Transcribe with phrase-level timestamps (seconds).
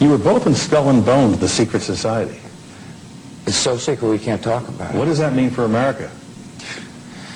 [0.00, 2.40] You were both in Skull and Bones, the secret society.
[3.46, 4.98] It's so secret we can't talk about it.
[4.98, 6.10] What does that mean for America?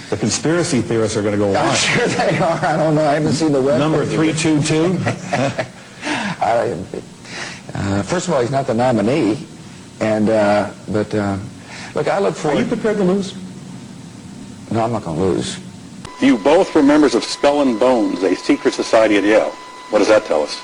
[0.09, 1.59] The conspiracy theorists are going to go wild.
[1.59, 1.77] I'm on.
[1.77, 2.65] sure they are.
[2.65, 3.05] I don't know.
[3.05, 3.79] I haven't seen the web.
[3.79, 4.99] Number 322?
[6.41, 6.71] I,
[7.75, 9.47] uh, first of all, he's not the nominee,
[10.01, 11.37] and uh, but uh,
[11.95, 12.61] look, I look Are forward.
[12.61, 13.35] you prepared to lose?
[14.71, 15.59] No, I'm not going to lose.
[16.23, 19.51] You both were members of Skull and Bones, a secret society at Yale.
[19.91, 20.61] What does that tell us?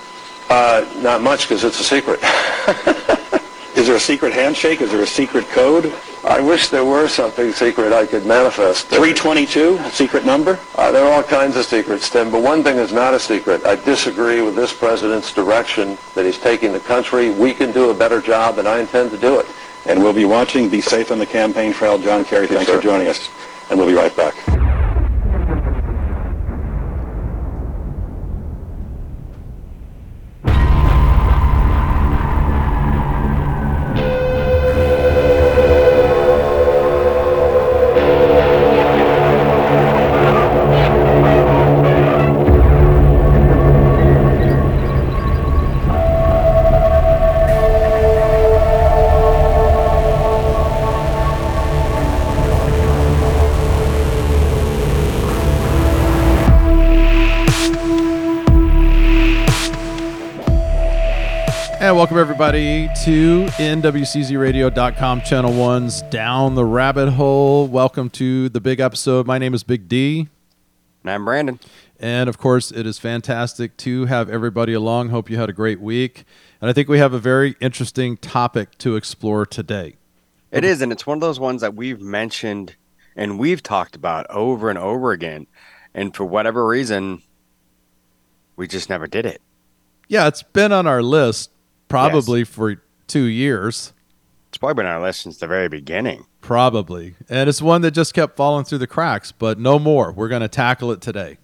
[0.50, 2.18] Uh, not much because it's a secret.
[3.76, 4.80] Is there a secret handshake?
[4.80, 5.94] Is there a secret code?
[6.24, 8.88] I wish there were something secret I could manifest.
[8.88, 10.58] 322, a secret number?
[10.74, 13.64] Uh, there are all kinds of secrets, Tim, but one thing is not a secret.
[13.64, 17.30] I disagree with this president's direction that he's taking the country.
[17.30, 19.46] We can do a better job, and I intend to do it.
[19.86, 20.68] And we'll be watching.
[20.68, 21.96] Be safe on the campaign trail.
[21.96, 22.76] John Kerry, thanks sir.
[22.76, 23.30] for joining us.
[23.70, 24.34] And we'll be right back.
[62.96, 67.66] To NWCZRadio.com Channel 1's Down the Rabbit Hole.
[67.66, 69.26] Welcome to the big episode.
[69.26, 70.28] My name is Big D.
[71.02, 71.58] And I'm Brandon.
[71.98, 75.08] And of course, it is fantastic to have everybody along.
[75.08, 76.24] Hope you had a great week.
[76.60, 79.96] And I think we have a very interesting topic to explore today.
[80.50, 82.76] It is, and it's one of those ones that we've mentioned
[83.16, 85.46] and we've talked about over and over again.
[85.94, 87.22] And for whatever reason,
[88.56, 89.40] we just never did it.
[90.08, 91.50] Yeah, it's been on our list
[91.90, 93.92] probably for two years.
[94.48, 96.26] It's probably been our list since the very beginning.
[96.40, 97.14] Probably.
[97.28, 100.10] And it's one that just kept falling through the cracks, but no more.
[100.12, 101.38] We're going to tackle it today.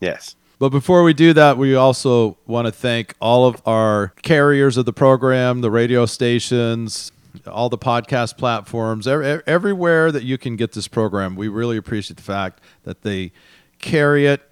[0.00, 0.34] Yes.
[0.58, 4.84] But before we do that, we also want to thank all of our carriers of
[4.84, 7.12] the program, the radio stations,
[7.46, 11.36] all the podcast platforms, ev- everywhere that you can get this program.
[11.36, 13.32] We really appreciate the fact that they
[13.78, 14.42] carry it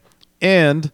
[0.40, 0.90] and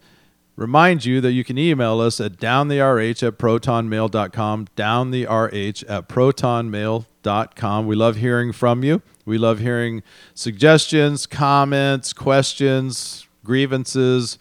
[0.55, 7.87] remind you that you can email us at downtherh at protonmail.com, downtherh at protonmail.com.
[7.87, 9.01] We love hearing from you.
[9.25, 14.37] We love hearing suggestions, comments, questions, grievances,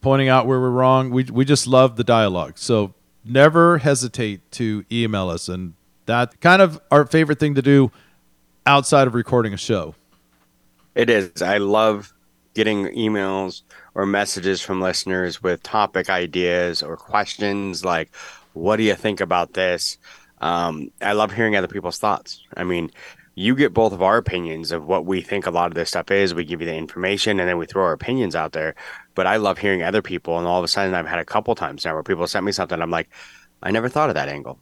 [0.00, 1.10] pointing out where we're wrong.
[1.10, 2.58] We, we just love the dialogue.
[2.58, 5.48] So never hesitate to email us.
[5.48, 5.74] And
[6.06, 7.90] that kind of our favorite thing to do
[8.66, 9.94] outside of recording a show.
[10.94, 11.42] It is.
[11.42, 12.12] I love
[12.54, 13.62] getting emails
[13.94, 18.14] or messages from listeners with topic ideas or questions like,
[18.52, 19.98] what do you think about this?
[20.40, 22.42] Um, I love hearing other people's thoughts.
[22.56, 22.90] I mean,
[23.34, 26.10] you get both of our opinions of what we think a lot of this stuff
[26.10, 26.34] is.
[26.34, 28.74] We give you the information and then we throw our opinions out there.
[29.14, 30.38] But I love hearing other people.
[30.38, 32.52] And all of a sudden, I've had a couple times now where people sent me
[32.52, 32.80] something.
[32.80, 33.08] I'm like,
[33.62, 34.58] I never thought of that angle.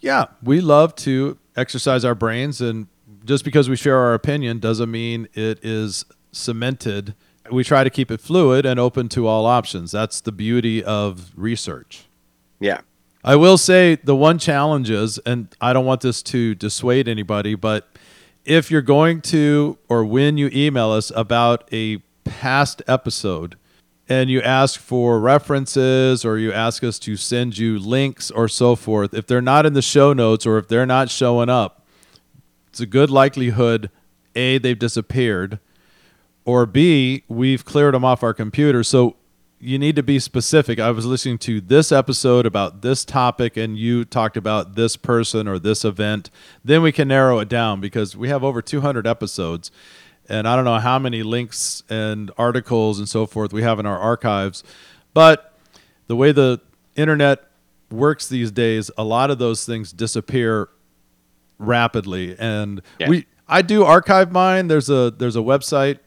[0.00, 2.86] Yeah, we love to exercise our brains, and
[3.24, 7.14] just because we share our opinion doesn't mean it is cemented.
[7.50, 9.92] We try to keep it fluid and open to all options.
[9.92, 12.06] That's the beauty of research.
[12.60, 12.80] Yeah.
[13.24, 17.54] I will say the one challenge is, and I don't want this to dissuade anybody,
[17.54, 17.88] but
[18.44, 23.56] if you're going to or when you email us about a past episode
[24.08, 28.76] and you ask for references or you ask us to send you links or so
[28.76, 31.84] forth, if they're not in the show notes or if they're not showing up,
[32.68, 33.90] it's a good likelihood
[34.36, 35.58] A, they've disappeared,
[36.46, 38.82] or B, we've cleared them off our computer.
[38.82, 39.16] So
[39.58, 40.78] you need to be specific.
[40.78, 45.48] I was listening to this episode about this topic and you talked about this person
[45.48, 46.30] or this event.
[46.64, 49.70] Then we can narrow it down because we have over 200 episodes
[50.28, 53.86] and I don't know how many links and articles and so forth we have in
[53.86, 54.62] our archives.
[55.14, 55.52] But
[56.06, 56.60] the way the
[56.96, 57.42] internet
[57.90, 60.68] works these days, a lot of those things disappear
[61.58, 62.36] rapidly.
[62.38, 63.08] And Yeah.
[63.08, 64.66] we I do archive mine.
[64.68, 65.98] There's a there's a website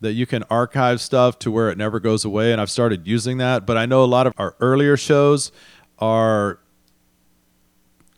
[0.00, 3.38] that you can archive stuff to where it never goes away and I've started using
[3.38, 5.50] that, but I know a lot of our earlier shows
[5.98, 6.60] are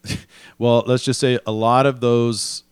[0.59, 2.65] well, let's just say a lot of those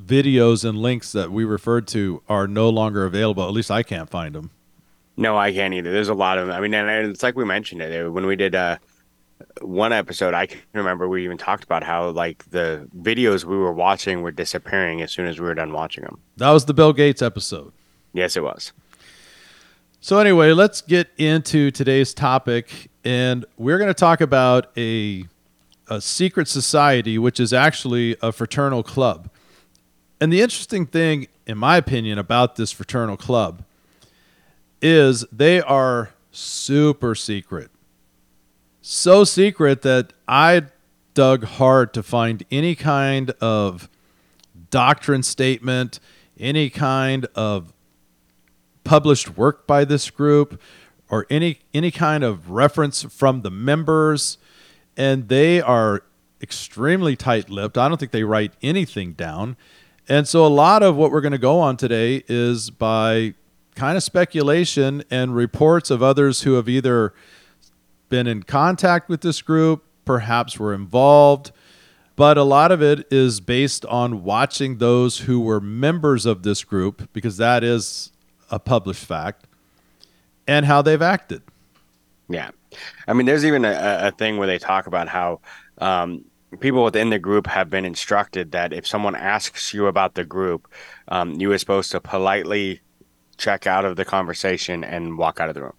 [0.00, 3.44] videos and links that we referred to are no longer available.
[3.44, 4.50] At least I can't find them.
[5.16, 5.92] No, I can't either.
[5.92, 6.48] There's a lot of.
[6.48, 6.56] them.
[6.56, 8.78] I mean, and it's like we mentioned it when we did uh,
[9.60, 10.34] one episode.
[10.34, 14.32] I can remember we even talked about how like the videos we were watching were
[14.32, 16.20] disappearing as soon as we were done watching them.
[16.36, 17.72] That was the Bill Gates episode.
[18.14, 18.72] Yes, it was.
[20.00, 25.26] So anyway, let's get into today's topic and we're going to talk about a
[25.88, 29.28] a secret society, which is actually a fraternal club.
[30.18, 33.64] And the interesting thing, in my opinion, about this fraternal club
[34.80, 37.70] is they are super secret.
[38.80, 40.62] So secret that I
[41.12, 43.90] dug hard to find any kind of
[44.70, 46.00] doctrine statement,
[46.38, 47.73] any kind of
[48.84, 50.60] published work by this group,
[51.10, 54.38] or any any kind of reference from the members,
[54.96, 56.02] and they are
[56.40, 57.78] extremely tight-lipped.
[57.78, 59.56] I don't think they write anything down.
[60.08, 63.34] And so a lot of what we're going to go on today is by
[63.74, 67.14] kind of speculation and reports of others who have either
[68.10, 71.50] been in contact with this group, perhaps were involved,
[72.16, 76.62] but a lot of it is based on watching those who were members of this
[76.62, 78.12] group, because that is
[78.50, 79.46] a published fact,
[80.46, 81.42] and how they've acted.
[82.28, 82.50] Yeah.
[83.06, 85.40] I mean, there's even a, a thing where they talk about how
[85.78, 86.24] um,
[86.60, 90.68] people within the group have been instructed that if someone asks you about the group,
[91.08, 92.80] um, you are supposed to politely
[93.36, 95.74] check out of the conversation and walk out of the room.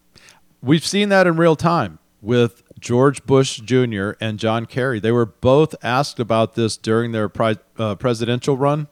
[0.62, 4.12] We've seen that in real time with George Bush Jr.
[4.20, 5.00] and John Kerry.
[5.00, 8.88] They were both asked about this during their pri- uh, presidential run,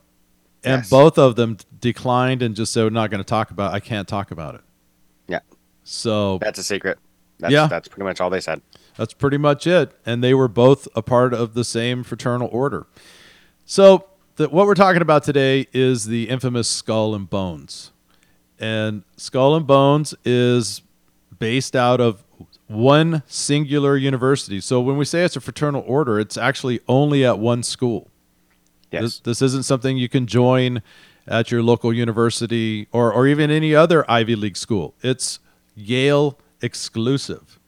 [0.62, 0.90] and Yes.
[0.90, 3.72] both of them declined and just said, "We're not going to talk about.
[3.72, 4.62] I can't talk about it."
[5.28, 5.40] Yeah.
[5.84, 6.98] So That's a secret.
[7.38, 7.66] That's, Yeah.
[7.66, 8.62] That's pretty much all they said.
[8.96, 9.92] That's pretty much it.
[10.06, 12.86] And they were both a part of the same fraternal order.
[13.64, 17.92] So, the, what we're talking about today is the infamous Skull and Bones.
[18.58, 20.82] And Skull and Bones is
[21.38, 22.24] based out of
[22.66, 24.60] one singular university.
[24.60, 28.10] So, when we say it's a fraternal order, it's actually only at one school.
[28.90, 29.02] Yes.
[29.02, 30.82] This, this isn't something you can join
[31.26, 34.94] at your local university or, or even any other Ivy League school.
[35.02, 35.38] It's
[35.74, 37.58] Yale exclusive.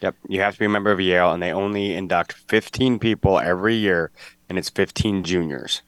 [0.00, 0.16] Yep.
[0.28, 3.74] You have to be a member of Yale, and they only induct 15 people every
[3.74, 4.10] year,
[4.48, 5.80] and it's 15 juniors.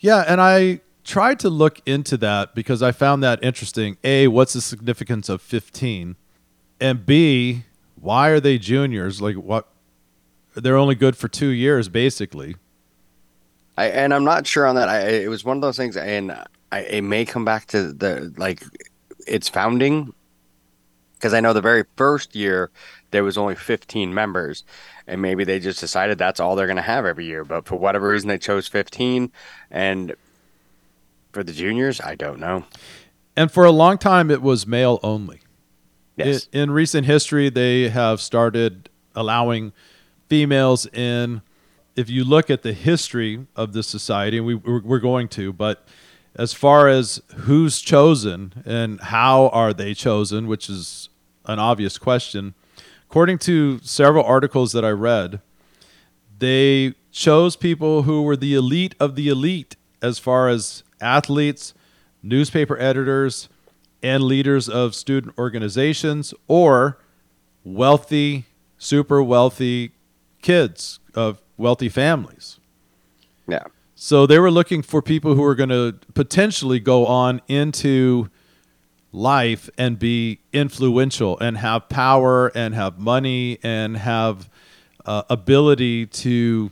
[0.00, 3.96] Yeah, and I tried to look into that because I found that interesting.
[4.02, 6.16] A, what's the significance of 15?
[6.80, 7.64] And B,
[8.00, 9.22] why are they juniors?
[9.22, 9.68] Like what
[10.54, 12.56] they're only good for 2 years basically.
[13.76, 14.88] I, and I'm not sure on that.
[14.88, 16.32] I, it was one of those things, and
[16.70, 18.62] I, it may come back to the like
[19.26, 20.12] its founding,
[21.14, 22.70] because I know the very first year
[23.10, 24.64] there was only 15 members,
[25.06, 27.44] and maybe they just decided that's all they're going to have every year.
[27.44, 29.32] But for whatever reason, they chose 15,
[29.70, 30.14] and
[31.32, 32.64] for the juniors, I don't know.
[33.36, 35.40] And for a long time it was male only.
[36.16, 39.72] Yes, I- in recent history, they have started allowing
[40.28, 41.42] females in.
[41.96, 45.52] If you look at the history of this society, and we, we're we're going to,
[45.52, 45.86] but
[46.36, 51.08] as far as who's chosen and how are they chosen, which is
[51.46, 52.54] an obvious question,
[53.08, 55.40] according to several articles that I read,
[56.38, 61.74] they chose people who were the elite of the elite as far as athletes,
[62.22, 63.48] newspaper editors,
[64.02, 66.98] and leaders of student organizations or
[67.62, 68.44] wealthy,
[68.76, 69.92] super wealthy
[70.42, 72.58] kids of wealthy families.
[73.48, 73.64] yeah,
[73.94, 78.30] So they were looking for people who were going to potentially go on into
[79.12, 84.50] life and be influential and have power and have money and have
[85.06, 86.70] uh, ability to,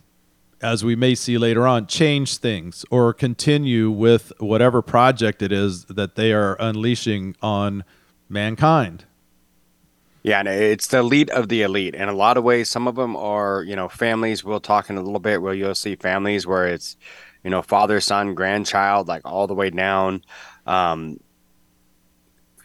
[0.60, 5.84] as we may see later on, change things or continue with whatever project it is
[5.84, 7.84] that they are unleashing on
[8.28, 9.04] mankind.
[10.22, 11.94] Yeah, and it's the elite of the elite.
[11.94, 14.44] In a lot of ways, some of them are, you know, families.
[14.44, 16.96] We'll talk in a little bit where you'll see families where it's,
[17.42, 20.22] you know, father, son, grandchild, like all the way down.
[20.64, 21.18] Um,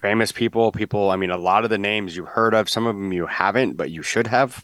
[0.02, 2.96] famous people, people, I mean, a lot of the names you've heard of, some of
[2.96, 4.64] them you haven't, but you should have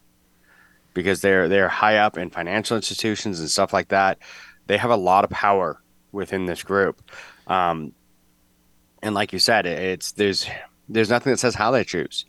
[0.93, 4.19] because they're they're high up in financial institutions and stuff like that.
[4.67, 5.81] They have a lot of power
[6.11, 7.01] within this group.
[7.47, 7.93] Um,
[9.01, 10.47] and like you said, it's there's
[10.87, 12.25] there's nothing that says how they choose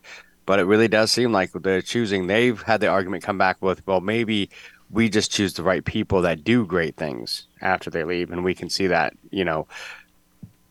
[0.47, 2.27] but it really does seem like they're choosing.
[2.27, 4.51] They've had the argument come back with, well, maybe
[4.91, 8.55] we just choose the right people that do great things after they leave, and we
[8.55, 9.67] can see that, you know,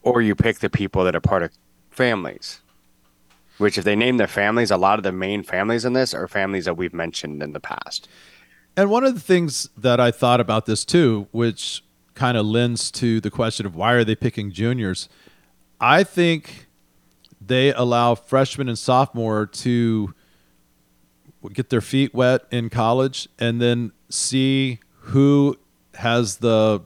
[0.04, 1.52] or you pick the people that are part of
[1.92, 2.60] families.
[3.60, 6.28] Which, if they name their families, a lot of the main families in this are
[6.28, 8.08] families that we've mentioned in the past.
[8.76, 11.84] And one of the things that I thought about this too, which
[12.16, 15.08] kind of lends to the question of why are they picking juniors,
[15.80, 16.68] I think
[17.48, 20.14] they allow freshmen and sophomore to
[21.52, 25.58] get their feet wet in college and then see who
[25.96, 26.82] has the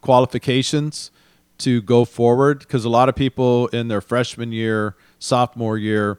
[0.00, 1.10] qualifications
[1.58, 6.18] to go forward because a lot of people in their freshman year sophomore year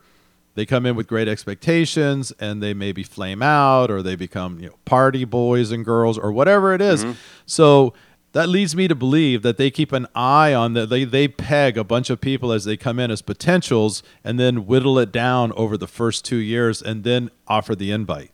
[0.55, 4.67] they come in with great expectations and they maybe flame out or they become you
[4.67, 7.03] know party boys and girls or whatever it is.
[7.03, 7.17] Mm-hmm.
[7.45, 7.93] So
[8.33, 11.77] that leads me to believe that they keep an eye on that they they peg
[11.77, 15.53] a bunch of people as they come in as potentials and then whittle it down
[15.53, 18.31] over the first 2 years and then offer the invite.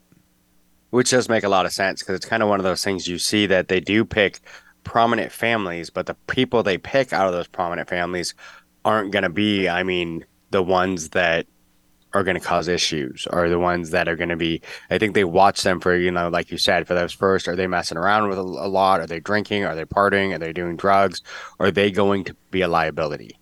[0.89, 3.07] Which does make a lot of sense because it's kind of one of those things
[3.07, 4.39] you see that they do pick
[4.83, 8.33] prominent families, but the people they pick out of those prominent families
[8.85, 11.45] aren't going to be, I mean, the ones that
[12.13, 15.13] are going to cause issues are the ones that are going to be i think
[15.13, 17.97] they watch them for you know like you said for those first are they messing
[17.97, 21.21] around with a, a lot are they drinking are they partying are they doing drugs
[21.59, 23.39] are they going to be a liability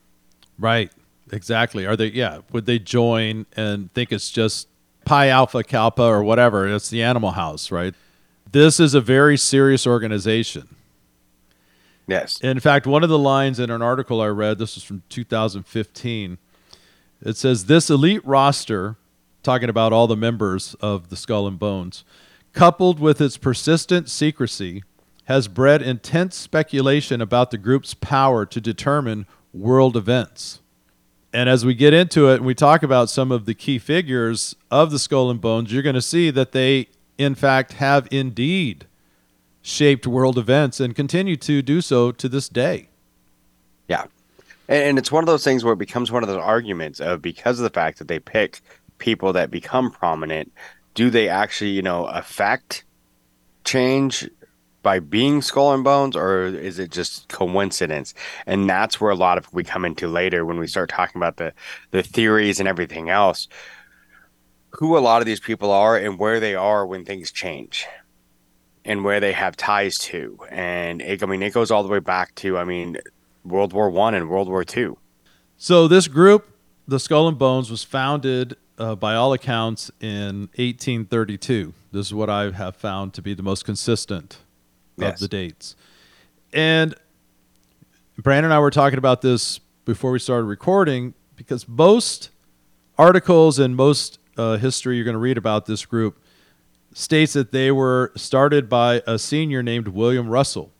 [0.60, 0.92] Right.
[1.32, 1.86] Exactly.
[1.86, 4.68] Are they yeah, would they join and think it's just
[5.06, 7.94] Pi Alpha Kappa or whatever, it's the animal house, right?
[8.52, 10.76] This is a very serious organization.
[12.08, 15.04] yes In fact, one of the lines in an article I read, this was from
[15.10, 16.38] 2015,
[17.22, 18.96] it says this elite roster,
[19.44, 22.04] talking about all the members of the Skull and Bones,
[22.54, 24.84] coupled with its persistent secrecy,
[25.26, 30.62] has bred intense speculation about the group's power to determine world events.
[31.34, 34.56] And as we get into it and we talk about some of the key figures
[34.72, 38.88] of the Skull and Bones, you're going to see that they, in fact, have indeed
[39.62, 42.88] shaped world events and continue to do so to this day.
[43.88, 44.06] Yeah.
[44.68, 47.22] And, and it's one of those things where it becomes one of those arguments of
[47.22, 48.62] because of the fact that they pick
[48.98, 50.52] people that become prominent,
[50.94, 52.84] do they actually, you know, affect
[53.64, 54.28] change
[54.84, 58.14] by being skull and bones or is it just coincidence?
[58.46, 61.38] And that's where a lot of we come into later when we start talking about
[61.38, 61.54] the
[61.92, 63.48] the theories and everything else.
[64.72, 67.86] Who a lot of these people are and where they are when things change
[68.86, 70.40] and where they have ties to.
[70.50, 72.98] And it, I mean, it goes all the way back to, I mean,
[73.48, 74.98] World War One and World War Two.
[75.58, 76.48] So this group,
[76.88, 81.74] the Skull and Bones, was founded uh, by all accounts in 1832.
[81.92, 84.38] This is what I have found to be the most consistent
[84.98, 85.14] Yes.
[85.16, 85.76] of the dates.
[86.54, 86.96] And
[88.18, 92.32] Brandon and I were talking about this before we started recording because most
[92.98, 96.20] articles and most uh, history you're going to read about this group
[96.94, 100.72] states that they were started by a senior named William Russell.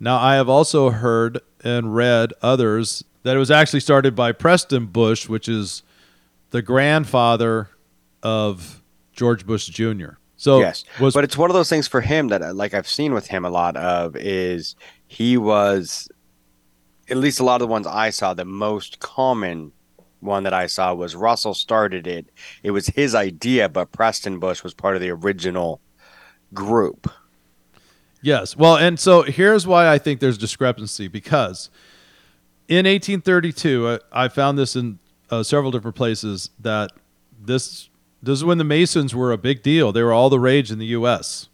[0.00, 4.92] Now, I have also heard and read others that it was actually started by Prescott
[4.92, 5.82] Bush, which is
[6.50, 7.68] the grandfather
[8.22, 10.10] of George Bush Jr.
[10.36, 12.88] So yes, was but it's one of those things for him that, uh, like I've
[12.88, 14.76] seen with him a lot of, is
[15.08, 16.08] he was,
[17.10, 19.72] at least a lot of the ones I saw, the most common
[20.20, 22.30] one that I saw was Russell started it.
[22.62, 25.80] It was his idea, but Prescott Bush was part of the original
[26.54, 27.10] group.
[28.20, 28.56] Yes.
[28.56, 31.70] Well, and so here's why I think there's discrepancy because
[32.68, 34.98] in 1832, I, I found this in
[35.30, 36.90] uh, several different places that
[37.40, 37.88] this
[38.20, 39.92] this is when the Masons were a big deal.
[39.92, 41.48] They were all the rage in the U.S.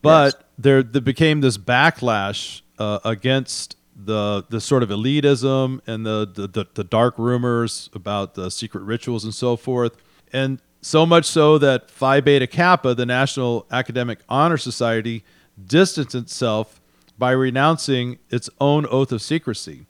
[0.00, 0.42] But Yes.
[0.58, 6.46] there, there became this backlash uh, against the the sort of elitism and the, the
[6.46, 9.96] the the dark rumors about the secret rituals and so forth,
[10.32, 15.24] and so much so that Phi Beta Kappa, the National Academic Honor Society,
[15.66, 16.80] distanced itself
[17.18, 19.86] by renouncing its own oath of secrecy.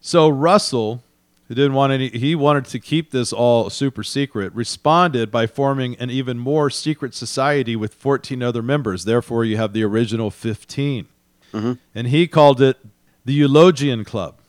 [0.00, 1.02] So Russell,
[1.48, 5.96] who didn't want any, he wanted to keep this all super secret, responded by forming
[5.96, 9.04] an even more secret society with 14 other members.
[9.04, 11.06] Therefore, you have the original 15.
[11.52, 11.72] Mm-hmm.
[11.94, 12.78] And he called it
[13.24, 14.40] the Eulogian Club,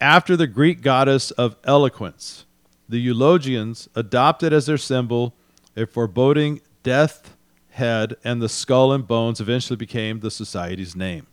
[0.00, 2.46] after the Greek goddess of eloquence.
[2.88, 5.34] The Eulogians adopted as their symbol
[5.76, 7.31] a foreboding death
[7.72, 11.26] head, and the skull and bones eventually became the society's name.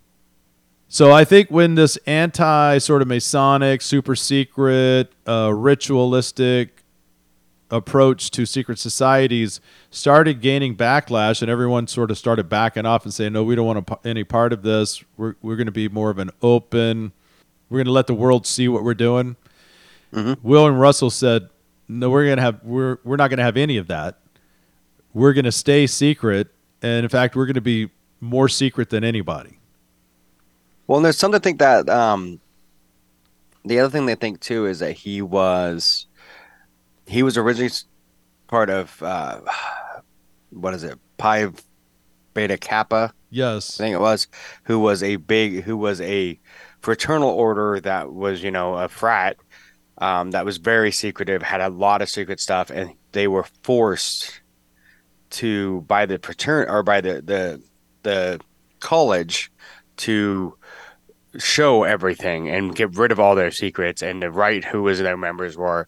[0.88, 6.84] So I think when this anti sort of Masonic, super secret, uh, ritualistic
[7.72, 13.14] approach to secret societies started gaining backlash, and everyone sort of started backing off and
[13.14, 15.04] saying, "No, we don't want any part of this.
[15.16, 17.12] We're we're going to be more of an open.
[17.70, 19.36] We're going to let the world see what we're doing."
[20.42, 21.50] William Russell said,
[21.88, 24.18] "No, we're going to have we're we're not going to have any of that.
[25.14, 26.48] We're going to stay secret,
[26.82, 27.90] and in fact, we're going to be
[28.20, 29.60] more secret than anybody."
[30.88, 32.40] Well, and there's some to think that um,
[33.66, 36.08] the other thing they think too is that he was
[37.08, 37.72] he was originally
[38.48, 39.42] part of uh,
[40.52, 41.50] what is it, Pi
[42.34, 44.28] Beta Kappa, Yes, I think it was,
[44.64, 46.40] who was a big, who was a
[46.82, 49.38] fraternal order that was you know a frat
[50.00, 54.39] um, that was very secretive, had a lot of secret stuff, and they were forced
[55.32, 57.62] to by the fratern or by the the
[58.04, 58.40] the
[58.80, 59.52] college
[59.98, 60.56] to
[61.38, 65.18] show everything and get rid of all their secrets and to write who was their
[65.18, 65.88] members were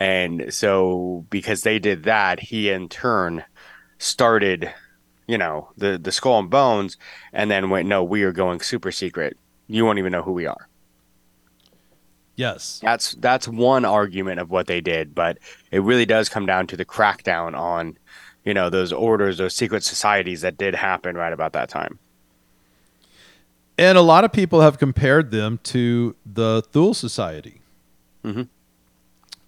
[0.00, 3.44] And so because they did that, he in turn
[3.98, 4.72] started,
[5.28, 6.96] you know, the the skull and bones
[7.32, 9.36] and then went, No, we are going super secret.
[9.68, 10.68] You won't even know who we are.
[12.36, 12.80] Yes.
[12.82, 15.38] That's that's one argument of what they did, but
[15.70, 17.98] it really does come down to the crackdown on,
[18.44, 21.98] you know, those orders, those secret societies that did happen right about that time.
[23.78, 27.60] And a lot of people have compared them to the Thule Society,
[28.24, 28.48] Mhm.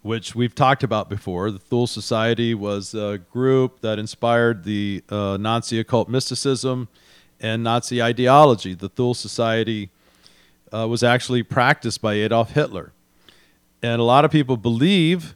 [0.01, 1.51] which we've talked about before.
[1.51, 6.87] The Thule Society was a group that inspired the uh, Nazi occult mysticism
[7.39, 8.73] and Nazi ideology.
[8.73, 9.89] The Thule Society
[10.73, 12.91] uh, was actually practiced by Adolf Hitler.
[13.83, 15.35] And a lot of people believe,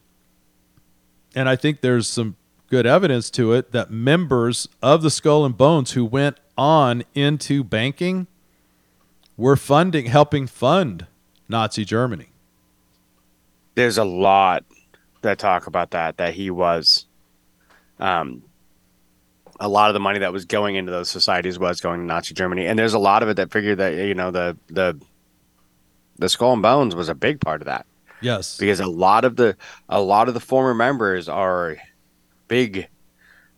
[1.36, 2.34] and I think there's some
[2.70, 7.64] good evidence to it, that members of the Skull and Bones who went on into
[7.64, 8.26] banking
[9.36, 11.06] were funding, helping fund
[11.48, 12.28] Nazi Germany.
[13.74, 14.64] There's a lot
[15.22, 17.06] that talk about that, that he was
[18.00, 18.42] um
[19.60, 22.32] a lot of the money that was going into those societies was going to Nazi
[22.32, 22.66] Germany.
[22.66, 25.00] And there's a lot of it that figured that, you know, the the
[26.16, 27.86] the skull and bones was a big part of that.
[28.20, 28.58] Yes.
[28.58, 29.56] because a lot of the
[29.88, 31.76] a lot of the former members are
[32.48, 32.88] big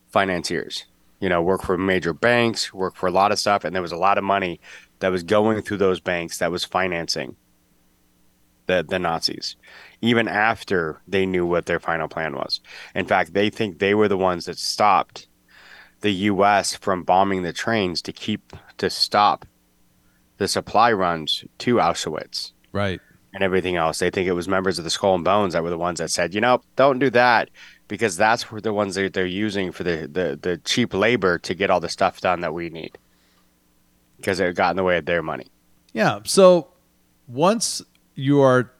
[0.08, 0.86] financiers
[1.20, 3.92] you know work for major banks work for a lot of stuff and there was
[3.92, 4.60] a lot of money
[4.98, 7.36] that was going through those banks that was financing
[8.66, 9.56] the the Nazis
[10.00, 12.60] even after they knew what their final plan was
[12.94, 15.28] in fact they think they were the ones that stopped
[16.00, 19.46] the US from bombing the trains to keep to stop
[20.38, 22.98] the supply runs to Auschwitz Right.
[23.34, 23.98] and everything else.
[23.98, 26.10] They think it was members of the Skull and Bones that were the ones that
[26.10, 27.50] said, you know, don't do that
[27.90, 31.54] because that's where the ones that they're using for the, the, the cheap labor to
[31.54, 32.96] get all the stuff done that we need
[34.16, 35.48] because it got in the way of their money.
[35.92, 36.20] Yeah.
[36.24, 36.68] So
[37.26, 37.82] once
[38.14, 38.70] you are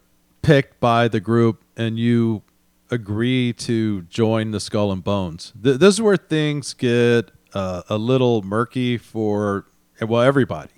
[0.42, 2.42] picked by the group and you
[2.88, 7.98] agree to join the Skull and Bones, th- this is where things get uh, a
[7.98, 9.66] little murky for,
[10.00, 10.70] well, everybody.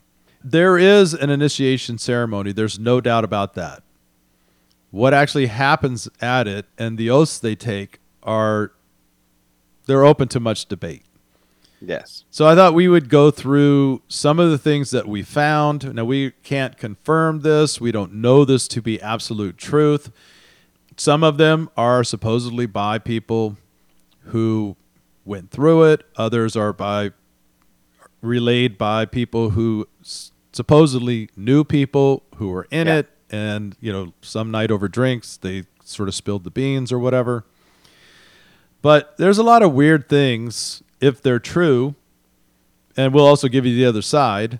[0.42, 2.52] There is an initiation ceremony.
[2.52, 3.82] There's no doubt about that.
[4.90, 8.72] What actually happens at it and the oaths they take are
[9.86, 11.02] they're open to much debate.
[11.80, 12.24] Yes.
[12.30, 15.92] So I thought we would go through some of the things that we found.
[15.94, 17.80] Now we can't confirm this.
[17.80, 20.12] We don't know this to be absolute truth.
[20.96, 23.56] Some of them are supposedly by people
[24.26, 24.76] who
[25.24, 26.04] went through it.
[26.16, 27.10] Others are by
[28.20, 29.88] relayed by people who
[30.52, 32.98] supposedly knew people who were in Yeah.
[32.98, 36.98] it and you know some night over drinks they sort of spilled the beans or
[37.00, 37.44] whatever.
[38.82, 41.94] But there's a lot of weird things if they're true,
[42.96, 44.58] and we'll also give you the other side.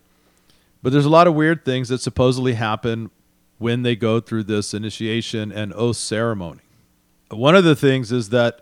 [0.82, 3.10] But there's a lot of weird things that supposedly happen
[3.58, 6.60] when they go through this initiation and oath ceremony.
[7.30, 8.60] One of the things is that,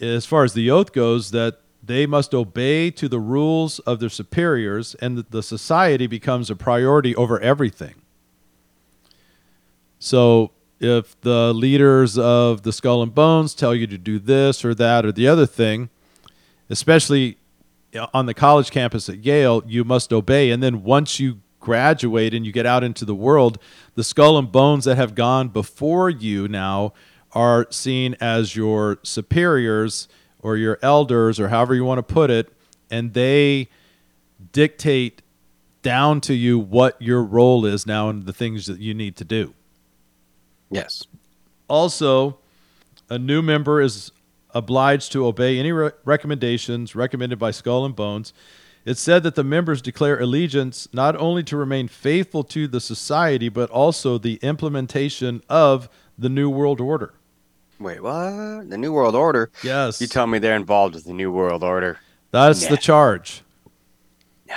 [0.00, 4.08] as far as the oath goes, that they must obey to the rules of their
[4.08, 7.94] superiors, and the society becomes a priority over everything.
[9.98, 14.74] So if the leaders of the Skull and Bones tell you to do this or
[14.74, 15.90] that or the other thing,
[16.70, 17.38] especially
[17.94, 20.50] uh, on the college campus at Yale, you must obey.
[20.50, 23.58] And then once you graduate and you get out into the world,
[23.94, 26.92] the Skull and Bones that have gone before you now
[27.32, 30.08] are seen as your superiors
[30.40, 32.52] or your elders or however you want to put it,
[32.90, 33.68] and they
[34.52, 35.22] dictate
[35.82, 39.24] down to you what your role is now and the things that you need to
[39.24, 39.54] do.
[40.70, 41.04] Yes.
[41.68, 42.38] Also,
[43.10, 44.10] a new member is
[44.54, 48.32] obliged to obey any re- recommendations recommended by Skull and Bones.
[48.84, 53.48] It's said that the members declare allegiance not only to remain faithful to the society,
[53.50, 57.12] but also the implementation of the New World Order.
[57.78, 58.70] Wait, what?
[58.70, 59.50] The New World Order?
[59.62, 60.00] Yes.
[60.00, 61.98] You tell me they're involved with the New World Order.
[62.30, 62.70] That's Nah.
[62.70, 63.42] the charge.
[64.46, 64.56] Yeah.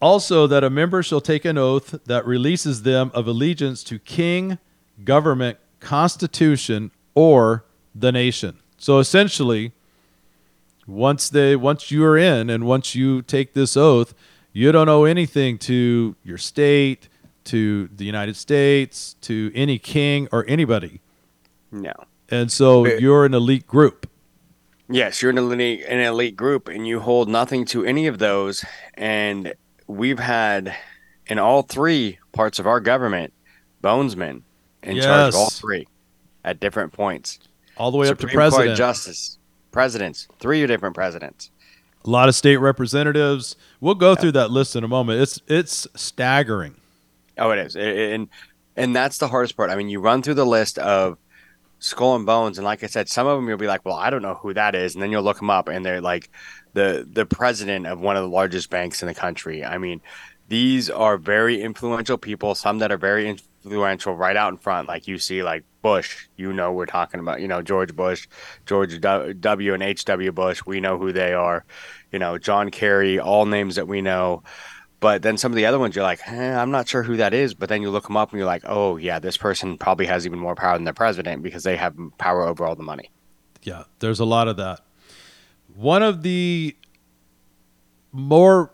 [0.00, 4.58] Also, that a member shall take an oath that releases them of allegiance to king,
[5.04, 8.58] government, constitution, or the nation.
[8.78, 9.72] So essentially,
[10.86, 14.14] once they once you are in and once you take this oath,
[14.52, 17.08] you don't owe anything to your state,
[17.44, 21.00] to the United States, to any king or anybody.
[21.70, 21.92] No.
[22.28, 24.08] And so you're an elite group.
[24.88, 28.64] Yes, you're an elite, an elite group, and you hold nothing to any of those.
[28.94, 29.54] And
[29.86, 30.74] we've had
[31.26, 33.32] in all three parts of our government,
[33.82, 34.42] bonesmen
[34.82, 35.86] in charge of all three
[36.44, 37.38] at different points.
[37.76, 38.76] All the way up to Supreme Court president.
[38.76, 39.38] justice,
[39.70, 41.50] presidents, three different presidents.
[42.04, 43.56] a lot of state representatives.
[43.80, 45.20] We'll go through that list in a moment.
[45.20, 46.74] It's it's staggering.
[47.38, 48.28] Oh, it is, and
[48.76, 49.70] and that's the hardest part.
[49.70, 51.16] I mean, you run through the list of
[51.78, 54.10] Skull and Bones, and like I said, some of them you'll be like, well, I
[54.10, 56.28] don't know who that is, and then you'll look them up, and they're like
[56.74, 59.64] the the president of one of the largest banks in the country.
[59.64, 60.00] I mean,
[60.52, 62.54] these are very influential people.
[62.54, 66.28] Some that are very influential right out in front, like you see, like Bush.
[66.36, 68.28] You know, we're talking about you know George Bush,
[68.66, 69.72] George W.
[69.74, 70.04] and H.
[70.04, 70.30] W.
[70.30, 70.60] Bush.
[70.66, 71.64] We know who they are.
[72.12, 73.18] You know, John Kerry.
[73.18, 74.42] All names that we know.
[75.00, 77.32] But then some of the other ones, you're like, eh, I'm not sure who that
[77.32, 77.54] is.
[77.54, 80.26] But then you look them up and you're like, oh, yeah, this person probably has
[80.26, 83.10] even more power than the president because they have power over all the money.
[83.62, 84.80] Yeah, there's a lot of that.
[85.74, 86.76] One of the
[88.12, 88.70] more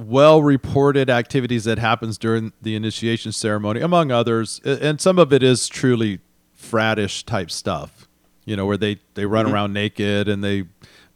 [0.00, 5.42] well reported activities that happens during the initiation ceremony, among others, and some of it
[5.42, 6.20] is truly
[6.58, 8.08] fratish type stuff,
[8.44, 9.54] you know, where they, they run Mm-hmm.
[9.54, 10.64] around naked and they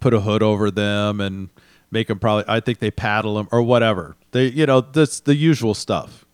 [0.01, 1.49] put a hood over them and
[1.91, 4.17] make them probably, I think they paddle them or whatever.
[4.33, 6.25] They, you know, that's the usual stuff.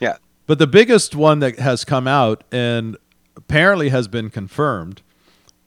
[0.00, 0.16] Yeah.
[0.46, 2.96] But the biggest one that has come out and
[3.36, 5.02] apparently has been confirmed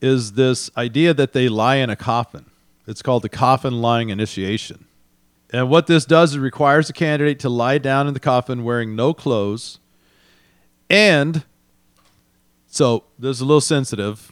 [0.02, 2.46] is this idea that they lie in a coffin.
[2.88, 4.86] It's called the coffin lying initiation.
[5.52, 8.96] And what this does is requires the candidate to lie down in the coffin wearing
[8.96, 9.80] no clothes.
[10.90, 11.44] And
[12.68, 14.32] so this is a little sensitive.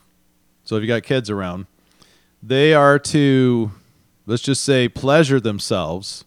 [0.64, 1.68] So if you got kids around,
[2.44, 3.72] they are to,
[4.26, 6.26] let's just say, pleasure themselves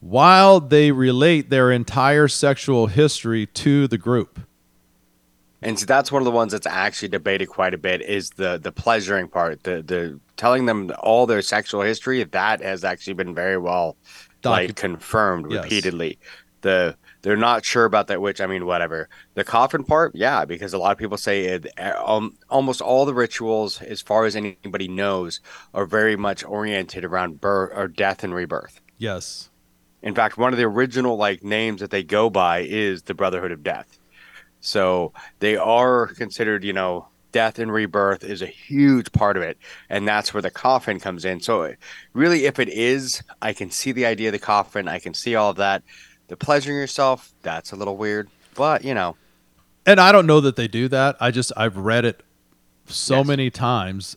[0.00, 4.40] while they relate their entire sexual history to the group.
[5.62, 8.58] And so that's one of the ones that's actually debated quite a bit is the
[8.58, 12.22] the pleasuring part, the the telling them all their sexual history.
[12.24, 13.96] That has actually been very well
[14.42, 15.64] Docu- like confirmed Yes.
[15.64, 16.18] repeatedly.
[16.62, 19.08] The they're not sure about that, which I mean, whatever.
[19.34, 23.14] The coffin part, yeah, because a lot of people say it, um, almost all the
[23.14, 25.40] rituals, as far as anybody knows,
[25.74, 28.80] are very much oriented around birth or death and rebirth.
[28.98, 29.50] Yes.
[30.02, 33.50] In fact, one of the original like names that they go by is the Brotherhood
[33.50, 33.98] of Death.
[34.60, 39.58] So they are considered, you know, death and rebirth is a huge part of it,
[39.90, 41.40] and that's where the coffin comes in.
[41.40, 41.74] So
[42.14, 44.88] really, if it is, I can see the idea of the coffin.
[44.88, 45.82] I can see all of that.
[46.28, 49.16] The pleasuring yourself, that's a little weird, but you know,
[49.84, 51.16] And I don't know that they do that.
[51.20, 52.22] I just I've read it
[52.86, 53.24] so Yes.
[53.24, 54.16] many times,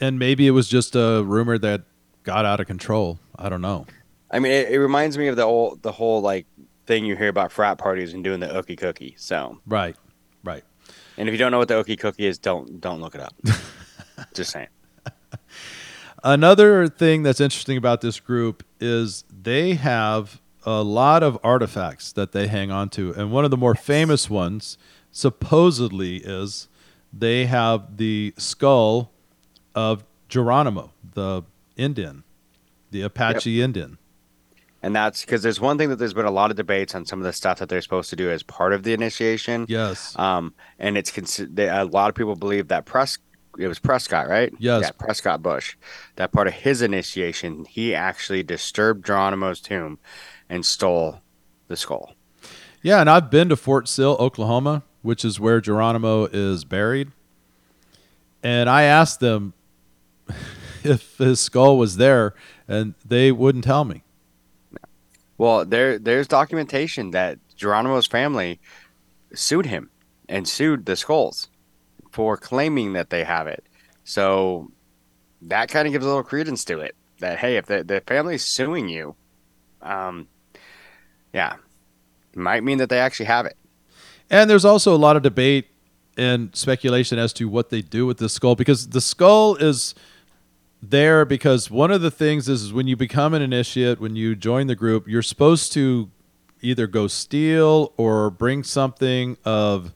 [0.00, 1.82] and maybe it was just a rumor that
[2.24, 3.20] got out of control.
[3.38, 3.88] I don't know.
[4.30, 6.46] I mean, it, it reminds me of the whole the whole like
[6.86, 9.14] thing you hear about frat parties and doing the ookie cookie.
[9.18, 9.96] So, Right,
[10.44, 10.64] right.
[11.16, 13.34] And if you don't know what the ookie cookie is, don't don't look it up.
[14.34, 14.68] Just saying.
[16.24, 22.32] Another thing that's interesting about this group is they have a lot of artifacts that
[22.32, 23.12] they hang on to.
[23.12, 24.76] And one of the more famous ones,
[25.12, 26.68] supposedly, is
[27.12, 29.12] they have the skull
[29.74, 31.42] of Geronimo, the
[31.76, 32.24] Indian,
[32.90, 33.98] the Apache Indian.
[34.82, 37.18] And that's because there's one thing that there's been a lot of debates on some
[37.18, 39.66] of the stuff that they're supposed to do as part of the initiation.
[39.68, 40.16] Yes.
[40.18, 43.18] Um, and it's a lot of people believe that Pres
[43.58, 44.52] it was Prescott, right?
[44.58, 44.82] Yes.
[44.82, 45.76] Yeah, Prescott Bush.
[46.16, 49.98] That part of his initiation, he actually disturbed Geronimo's tomb
[50.48, 51.20] and stole
[51.68, 52.12] the skull.
[52.82, 57.12] Yeah, and I've been to Fort Sill, Oklahoma, which is where Geronimo is buried.
[58.42, 59.54] And I asked them
[60.84, 62.34] if his skull was there,
[62.68, 64.02] and they wouldn't tell me.
[65.38, 68.60] Well, there there's documentation that Geronimo's family
[69.34, 69.90] sued him
[70.28, 71.48] and sued the skulls
[72.10, 73.64] for claiming that they have it.
[74.04, 74.70] So
[75.42, 76.94] that kind of gives a little credence to it.
[77.20, 79.14] That hey, if the the family's suing you,
[79.82, 80.28] um,
[81.32, 81.56] yeah,
[82.34, 83.56] might mean that they actually have it.
[84.30, 85.68] And there's also a lot of debate
[86.16, 89.94] and speculation as to what they do with the skull because the skull is
[90.82, 94.34] there because one of the things is, is when you become an initiate, when you
[94.34, 96.10] join the group, you're supposed to
[96.62, 99.92] either go steal or bring something of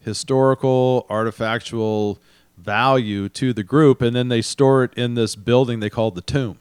[0.00, 2.18] historical, artifactual
[2.56, 6.20] value to the group, and then they store it in this building they call the
[6.20, 6.58] tomb.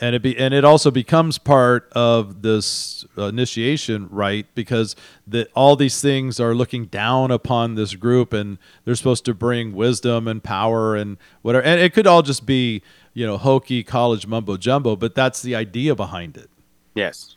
[0.00, 5.76] And it be and it also becomes part of this initiation rite because the all
[5.76, 10.42] these things are looking down upon this group and they're supposed to bring wisdom and
[10.42, 11.64] power and whatever.
[11.64, 15.54] And it could all just be you know hokey college mumbo jumbo but that's the
[15.54, 16.50] idea behind it.
[16.94, 17.36] Yes.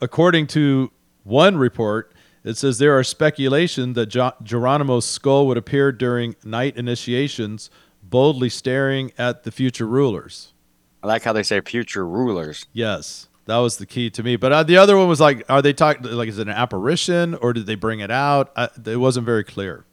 [0.00, 0.90] according to
[1.24, 2.12] one report
[2.44, 7.70] it says there are speculation that jo- Geronimo's skull would appear during night initiations
[8.04, 10.52] boldly staring at the future rulers
[11.06, 12.66] I like how they say future rulers.
[12.72, 14.34] Yes, that was the key to me.
[14.34, 17.36] But uh, the other one was like, are they talking like is it an apparition
[17.36, 18.50] or did they bring it out?
[18.56, 19.84] I, it wasn't very clear.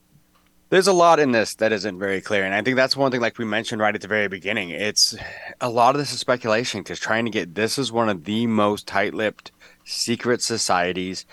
[0.71, 3.21] There's a lot in this that isn't very clear, and I think that's one thing,
[3.21, 4.71] like we mentioned right at the very beginning.
[4.71, 5.15] It's
[5.61, 8.47] a lot of this is speculation because trying to get this is one of the
[8.47, 9.51] most tight-lipped
[9.85, 11.27] secret societies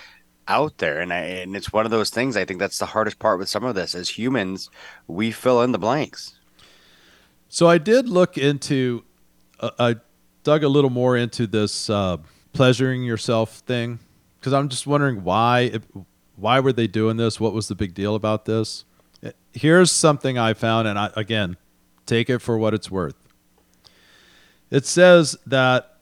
[0.46, 2.36] out there, and I, and it's one of those things.
[2.36, 3.94] I think that's the hardest part with some of this.
[3.94, 4.68] As humans,
[5.06, 6.38] we fill in the blanks.
[7.48, 9.04] So I did look into,
[9.60, 9.96] uh, I
[10.42, 12.16] dug a little more into this uh,
[12.52, 13.98] pleasuring yourself thing
[14.38, 15.78] because I'm just wondering why,
[16.36, 17.38] why were they doing this?
[17.38, 18.84] What was the big deal about this?
[19.52, 21.56] Here's something I found, and I again,
[22.06, 23.16] take it for what it's worth.
[24.70, 25.98] It says that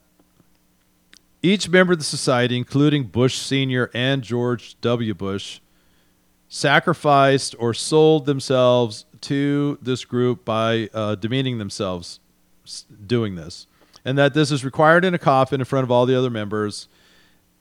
[1.43, 3.91] each member of the society, including Bush Sr.
[3.95, 5.15] and George W.
[5.15, 5.61] Bush,
[6.49, 12.21] sacrificed or sold themselves to this group by uh, demeaning themselves
[13.07, 13.67] doing this.
[14.05, 16.89] And that this is required in a coffin in front of all the other members.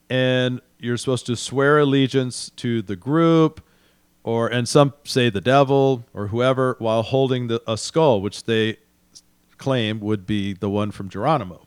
[0.10, 3.62] And you're supposed to swear allegiance to the group,
[4.24, 8.78] or and some say the devil or whoever, while holding the, a skull, which they
[9.58, 11.66] claim would be the one from Geronimo.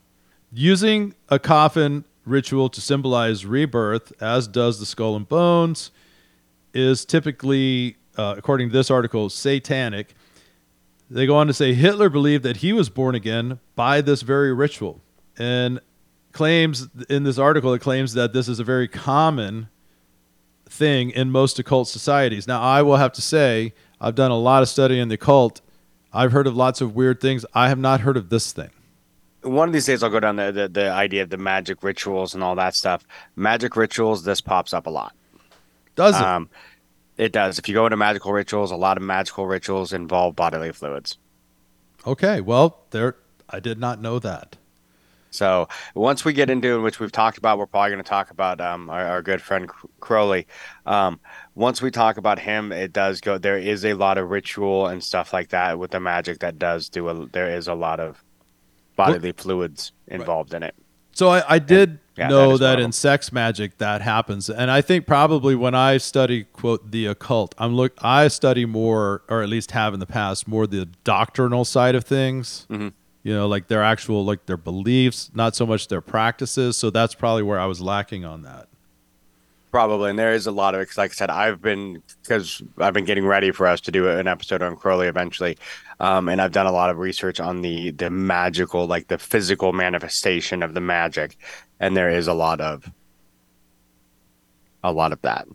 [0.53, 5.91] Using a coffin ritual to symbolize rebirth, as does the skull and bones,
[6.73, 10.15] is typically, uh, according to this article, satanic.
[11.11, 14.53] They go on to say Hitler believed that he was born again by this very
[14.53, 15.01] ritual,
[15.37, 15.81] and
[16.33, 19.69] claims in this article it claims that this is a very common
[20.67, 22.47] thing in most occult societies.
[22.47, 25.61] Now, I will have to say I've done a lot of study in the occult.
[26.13, 27.45] I've heard of lots of weird things.
[27.55, 28.71] I have not heard of this thing.
[29.43, 32.35] One of these days, I'll go down the, the, the idea of the magic rituals
[32.35, 33.05] and all that stuff.
[33.37, 35.15] Magic rituals, this pops up a lot.
[35.97, 36.23] Does it?
[36.23, 36.49] Um,
[37.21, 37.59] it does.
[37.59, 41.19] If you go into magical rituals, a lot of magical rituals involve bodily fluids.
[42.07, 42.41] okay.
[42.41, 43.17] Well, there.
[43.51, 44.57] I did not know that.
[45.31, 48.61] So once we get into which we've talked about, we're probably going to talk about
[48.61, 50.47] um, our, our good friend Cr- Crowley.
[50.87, 51.21] Um,
[51.55, 53.39] once we talk about him, it does go.
[53.39, 56.89] There is a lot of ritual and stuff like that with the magic that does
[56.89, 57.09] do.
[57.09, 58.25] A, there is a lot of
[58.97, 60.75] bodily fluids involved in it.
[61.13, 64.83] So I, I did Yeah, know is that, in sex magic that happens, and I
[64.83, 69.49] think probably when I study quote the occult, I'm look I study more, or at
[69.49, 72.67] least have in the past, more the doctrinal side of things.
[72.69, 72.89] Mm-hmm.
[73.23, 76.77] You know, like their actual like their beliefs, not so much their practices.
[76.77, 78.69] So that's probably where I was lacking on that.
[79.71, 80.89] Probably, and there is a lot of it.
[80.97, 84.27] like I said, I've been because I've been getting ready for us to do an
[84.27, 85.57] episode on Crowley eventually,
[86.01, 89.73] um, and I've done a lot of research on the the magical, like the physical
[89.73, 91.37] manifestation of the magic,
[91.81, 92.89] and there is a lot of
[94.85, 95.49] a lot of that.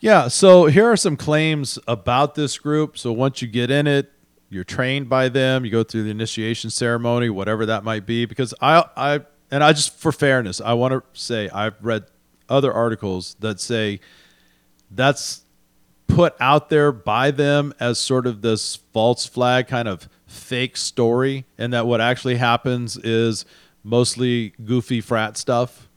[0.00, 0.28] Yeah.
[0.28, 2.98] So here are some claims about this group.
[2.98, 4.10] So once you get in it,
[4.50, 5.64] you're trained by them.
[5.64, 8.26] You go through the initiation ceremony, whatever that might be.
[8.26, 12.06] Because I, I, and I just for fairness, I want to say I've read
[12.48, 14.00] other articles that say
[14.90, 15.44] that's
[16.08, 21.46] put out there by them as sort of this false flag kind of fake story,
[21.56, 23.46] and that what actually happens is
[23.84, 25.88] mostly goofy frat stuff.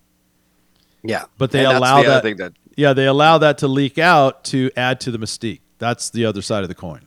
[1.04, 4.44] Yeah, But they And allow the that- that Yeah, they allow that to leak out
[4.46, 5.62] to add to the mystique.
[5.78, 7.02] That's the other side of the coin.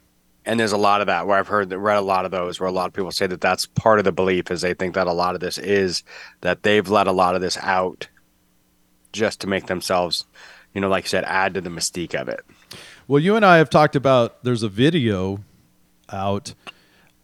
[0.47, 2.69] and there's a lot of that where I've heard read a lot of those where
[2.69, 5.07] a lot of people say that that's part of the belief is they think that
[5.07, 6.03] a lot of this is
[6.41, 8.09] that they've let a lot of this out
[9.13, 10.25] just to make themselves,
[10.73, 12.41] you know, like you said, add to the mystique of it.
[13.07, 15.41] Well, you and I have talked about there's a video
[16.11, 16.55] out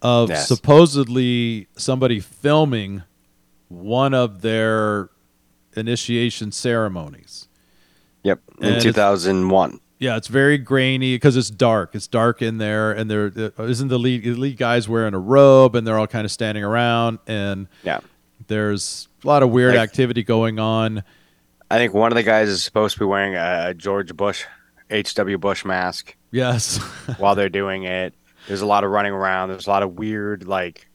[0.02, 0.46] of Yes.
[0.46, 3.04] supposedly somebody filming
[3.74, 5.10] one of their
[5.76, 7.48] initiation ceremonies.
[8.22, 9.80] Yep, And in it's- 2001.
[9.98, 11.94] Yeah, it's very grainy because it's dark.
[11.94, 14.24] It's dark in there, and there uh, isn't the lead.
[14.24, 18.00] The lead guy's wearing a robe, and they're all kind of standing around, and Yeah.
[18.48, 21.04] there's a lot of weird Like- activity going on.
[21.70, 24.44] I think one of the guys is supposed to be wearing a George Bush,
[24.90, 25.38] H.W.
[25.38, 26.78] Bush mask Yes,
[27.18, 28.14] while they're doing it.
[28.48, 29.48] There's a lot of running around.
[29.48, 30.86] There's a lot of weird, like,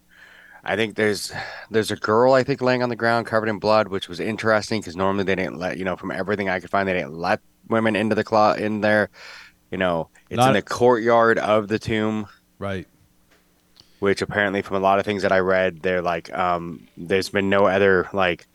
[0.69, 1.32] I think there's
[1.71, 4.82] there's a girl I think laying on the ground covered in blood, which was interesting
[4.82, 7.39] because normally they didn't let you know from everything I could find they didn't let
[7.67, 9.10] women into the clo in there.
[9.71, 12.27] You know, it's Not- in the courtyard of the tomb,
[12.60, 12.88] right.
[13.97, 17.49] which apparently from a lot of things that I read, they're like, um, there's been
[17.49, 18.47] no other like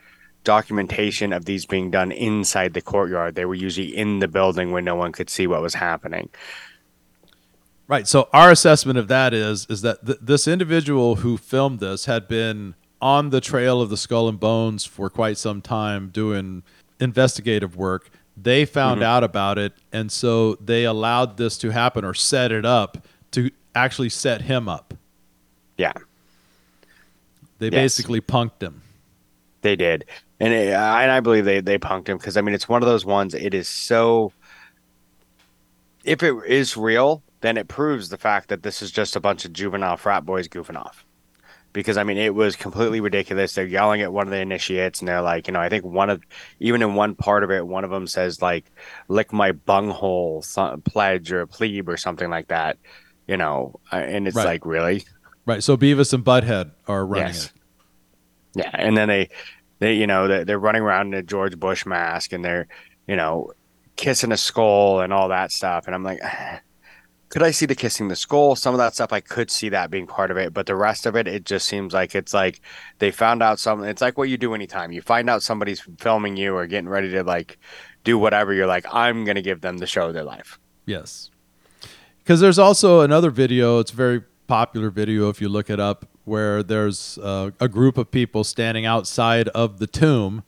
[0.45, 3.35] documentation of these being done inside the courtyard.
[3.35, 6.29] They were usually in the building where no one could see what was happening.
[7.87, 8.09] Right.
[8.09, 12.27] So our assessment of that is is that th- this individual who filmed this had
[12.29, 16.63] been on the trail of the skull and bones for quite some time doing
[16.99, 18.11] investigative work.
[18.37, 19.09] They found mm-hmm.
[19.09, 23.51] out about it and so they allowed this to happen or set it up to
[23.75, 24.95] actually set him up.
[25.77, 25.93] Yeah.
[27.59, 27.73] They Yes.
[27.73, 28.83] basically punked him.
[29.63, 30.05] They did,
[30.41, 32.89] and it, and I believe they they punked him because I mean it's one of
[32.89, 33.33] those ones.
[33.33, 34.33] It is so.
[36.05, 39.45] If it is real, then it proves the fact that this is just a bunch
[39.45, 41.05] of juvenile frat boys goofing off.
[41.73, 43.55] because I mean it was completely ridiculous.
[43.55, 46.09] They're yelling at one of the initiates, and they're like, you know, I think one
[46.09, 46.23] of
[46.61, 48.65] even in one part of it, one of them says like,
[49.09, 52.79] "Lick my bunghole," so- pledge or plebe or something like that.
[53.27, 54.47] You know, uh, and it's Right.
[54.47, 55.05] like really,
[55.47, 55.63] Right.
[55.65, 57.47] So Beavis and Butthead are running Yes.
[57.47, 57.53] it.
[58.57, 59.29] Yeah, and then they,
[59.81, 62.69] they you know, they're, they're running around in a George Bush mask, and they're,
[63.09, 63.51] you know,
[63.97, 66.21] kissing a skull and all that stuff, and I'm like,
[67.35, 68.55] could I see the kissing the skull?
[68.55, 71.05] Some of that stuff I could see that being part of it, but the rest
[71.05, 72.61] of it, it just seems like it's like
[73.01, 73.89] they found out something.
[73.89, 77.11] It's like what you do anytime you find out somebody's filming you or getting ready
[77.11, 77.59] to like
[78.05, 78.55] do whatever.
[78.55, 80.61] You're like, I'm gonna give them the show of their life.
[80.87, 81.33] Yes.
[82.23, 86.07] Because there's also another video, it's a very popular video if you look it up,
[86.23, 90.45] where there's uh, a group of people standing outside of the tomb,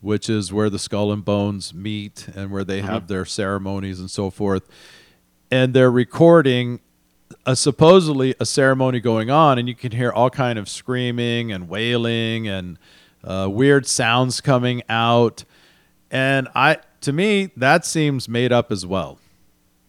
[0.00, 4.10] which is where the skull and bones meet and where they have their ceremonies and
[4.10, 4.66] so forth.
[5.50, 6.80] And they're recording
[7.46, 11.68] a supposedly a ceremony going on, and you can hear all kind of screaming and
[11.68, 12.78] wailing and
[13.24, 15.44] uh, weird sounds coming out.
[16.10, 19.18] And I, to me, that seems made up as well.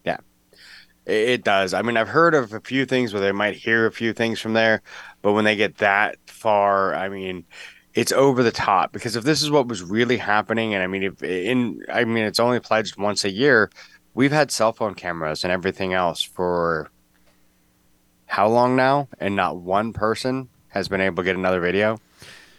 [0.04, 0.18] Yeah,
[1.06, 1.74] it, does.
[1.74, 4.40] I mean, I've heard of a few things where they might hear a few things
[4.40, 4.82] from there,
[5.20, 7.44] but when they get that far, I mean,
[7.94, 8.92] it's over the top.
[8.92, 12.24] Because if this is what was really happening, and I mean, if in, I mean,
[12.24, 13.70] it's only pledged once a year.
[14.14, 16.90] We've had cell phone cameras and everything else for
[18.26, 21.98] how long now, and not one person has been able to get another video.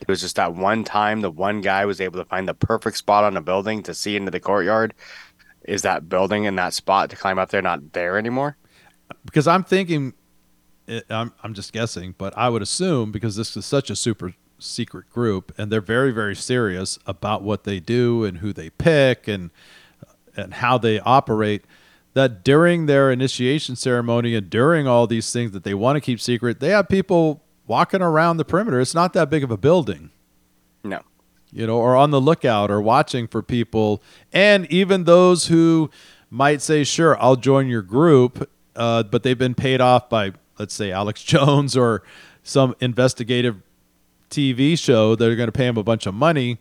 [0.01, 2.97] It was just that one time the one guy was able to find the perfect
[2.97, 4.93] spot on a building to see into the courtyard.
[5.63, 8.57] Is that building and that spot to climb up there not there anymore?
[9.25, 10.13] because I'm thinking,
[10.87, 14.33] eh, I'm I'm just guessing, but I would assume because this is such a super
[14.59, 19.27] secret group and they're very very serious about what they do and who they pick
[19.27, 19.51] and
[20.35, 21.65] and how they operate
[22.13, 26.19] that during their initiation ceremony and during all these things that they want to keep
[26.21, 30.09] secret they have people walking around the perimeter it's not that big of a building
[30.83, 30.99] No.
[31.51, 34.01] you know, or on the lookout or watching for people.
[34.33, 35.89] And even those who
[36.29, 40.73] might say, sure, I'll join your group, uh, but they've been paid off by, let's
[40.73, 42.01] say, Alex Jones or
[42.43, 43.61] some investigative
[44.31, 45.15] TV show.
[45.15, 46.57] They're going to pay him a bunch of money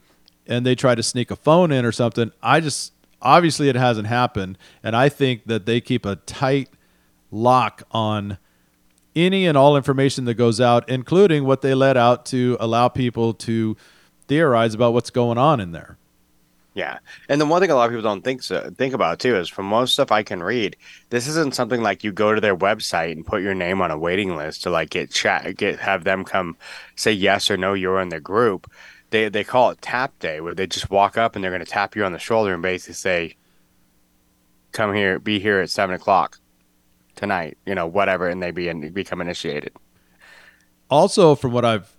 [0.46, 2.30] and they try to sneak a phone in or something.
[2.42, 4.58] I just, obviously, it hasn't happened.
[4.82, 6.68] And I think that they keep a tight
[7.30, 8.38] lock on
[9.14, 13.34] any and all information that goes out, including what they let out to allow people
[13.34, 13.76] to
[14.28, 15.98] theorize about what's going on in there.
[16.74, 16.98] Yeah.
[17.28, 19.48] And the one thing a lot of people don't think so, think about too is
[19.48, 20.76] from most stuff I can read,
[21.10, 23.98] this isn't something like you go to their website and put your name on a
[23.98, 26.56] waiting list to like get chat get have them come
[26.96, 28.70] say yes or no you're in the group.
[29.12, 31.94] They they call it tap day where they just walk up and they're gonna tap
[31.94, 33.36] you on the shoulder and basically say,
[34.72, 36.38] Come here, be here at seven o'clock
[37.14, 39.72] tonight, you know, whatever, and they be and become initiated.
[40.90, 41.94] Also, from what I've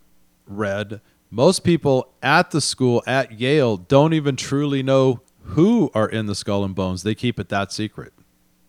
[0.48, 6.26] read, most people at the school at Yale don't even truly know who are in
[6.26, 7.04] the skull and bones.
[7.04, 8.14] They keep it that secret.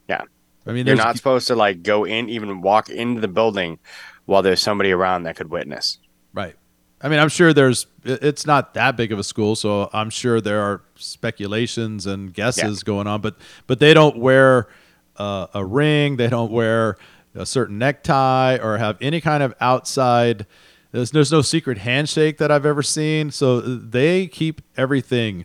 [0.08, 0.22] Yeah.
[0.66, 3.78] I mean, You're not supposed to like go in, even walk into the building
[4.26, 5.98] while there's somebody around that could witness.
[6.32, 6.56] Right.
[7.04, 7.86] I mean, I'm sure there's.
[8.04, 12.82] It's not that big of a school, so I'm sure there are speculations and guesses
[12.82, 13.20] going on.
[13.20, 13.36] But
[13.66, 14.68] but they don't wear
[15.16, 16.16] uh, a ring.
[16.16, 16.96] They don't wear
[17.34, 20.46] a certain necktie or have any kind of outside.
[20.92, 23.30] There's there's no secret handshake that I've ever seen.
[23.30, 25.44] So they keep everything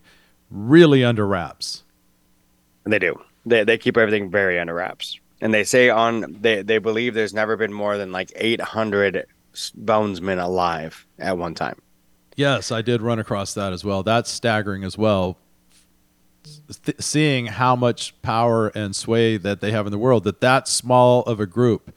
[0.49, 1.83] really under wraps.
[2.85, 3.21] They do.
[3.45, 5.19] They they keep everything very under wraps.
[5.41, 9.25] And they say on they they believe there's never been more than like 800 s-
[9.53, 11.79] bonesmen alive at one time.
[12.35, 14.03] Yes, I did run across that as well.
[14.03, 15.37] That's staggering as well.
[16.83, 20.67] Th- seeing how much power and sway that they have in the world, that that
[20.67, 21.93] small of a group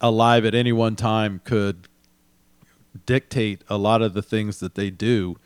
[0.00, 1.88] alive at any one time could
[3.06, 5.36] dictate a lot of the things that they do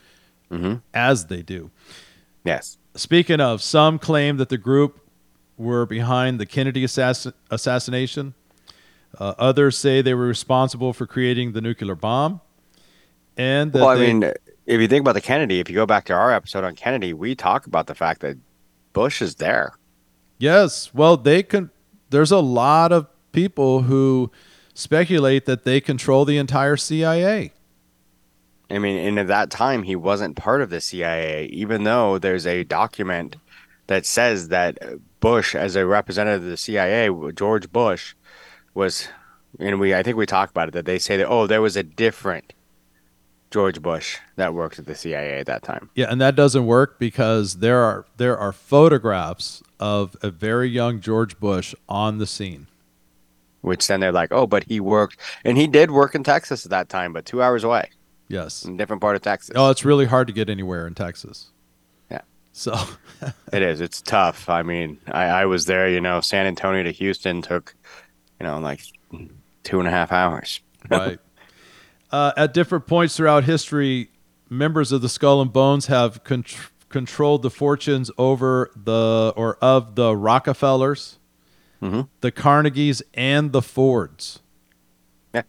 [0.50, 0.76] mm-hmm.
[0.94, 1.70] as they do.
[2.44, 2.78] Yes.
[2.94, 5.00] Speaking of, some claim that the group
[5.56, 8.34] were behind the Kennedy assassin- assassination.
[9.18, 12.40] Uh, others say they were responsible for creating the nuclear bomb.
[13.36, 14.32] And that Well, I they- mean,
[14.66, 17.12] if you think about the Kennedy, if you go back to our episode on Kennedy,
[17.12, 18.36] we talk about the fact that
[18.92, 19.72] Bush is there.
[20.38, 20.90] Yes.
[20.94, 21.70] Well, they can.
[22.10, 24.30] There's a lot of people who
[24.74, 27.52] speculate that they control the entire CIA.
[28.70, 32.46] I mean, and at that time, he wasn't part of the CIA, even though there's
[32.46, 33.36] a document
[33.86, 34.78] that says that
[35.20, 38.14] Bush, as a representative of the CIA, George Bush,
[38.74, 39.08] was,
[39.58, 41.76] and we, I think we talked about it, that they say that, oh, there was
[41.76, 42.52] a different
[43.50, 45.90] George Bush that worked at the CIA at that time.
[45.94, 51.00] Yeah, and that doesn't work because there are there are photographs of a very young
[51.00, 52.66] George Bush on the scene.
[53.60, 56.70] which then they're like, oh, but he worked, and he did work in Texas at
[56.70, 57.90] that time, but two hours away,
[58.28, 58.64] Yes.
[58.64, 59.54] in a different part of Texas.
[59.56, 61.50] Oh, it's really hard to get anywhere in Texas.
[62.10, 62.22] Yeah.
[62.52, 62.74] So,
[63.52, 63.80] It is.
[63.80, 64.48] It's tough.
[64.48, 65.88] I mean, I, I was there.
[65.88, 67.74] You know, San Antonio to Houston took,
[68.42, 68.80] you know, like
[69.62, 70.60] two and a half hours.
[70.90, 71.18] right.
[72.10, 74.10] Uh, at different points throughout history,
[74.50, 76.44] members of the Skull and Bones have con-
[76.88, 81.18] controlled the fortunes over the or of the Rockefellers,
[81.80, 82.08] Mhm.
[82.20, 84.40] the Carnegies, and the Fords.
[85.32, 85.42] Yeah.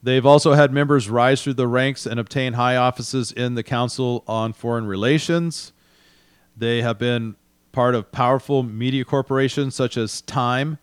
[0.00, 4.22] They've also had members rise through the ranks and obtain high offices in the Council
[4.28, 5.72] on Foreign Relations.
[6.56, 7.34] They have been
[7.72, 10.78] part of powerful media corporations such as Time.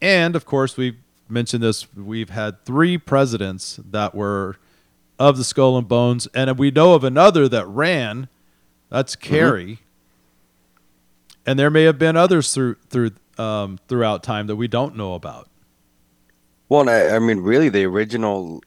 [0.00, 0.96] And of course, we've
[1.28, 1.86] mentioned this.
[1.94, 4.56] We've had three presidents that were
[5.18, 8.28] of the Skull and Bones, and we know of another that ran.
[8.88, 9.80] That's Kerry.
[11.46, 15.14] And there may have been others through through um, throughout time that we don't know
[15.14, 15.48] about.
[16.68, 18.62] Well, I, I mean, really, the original,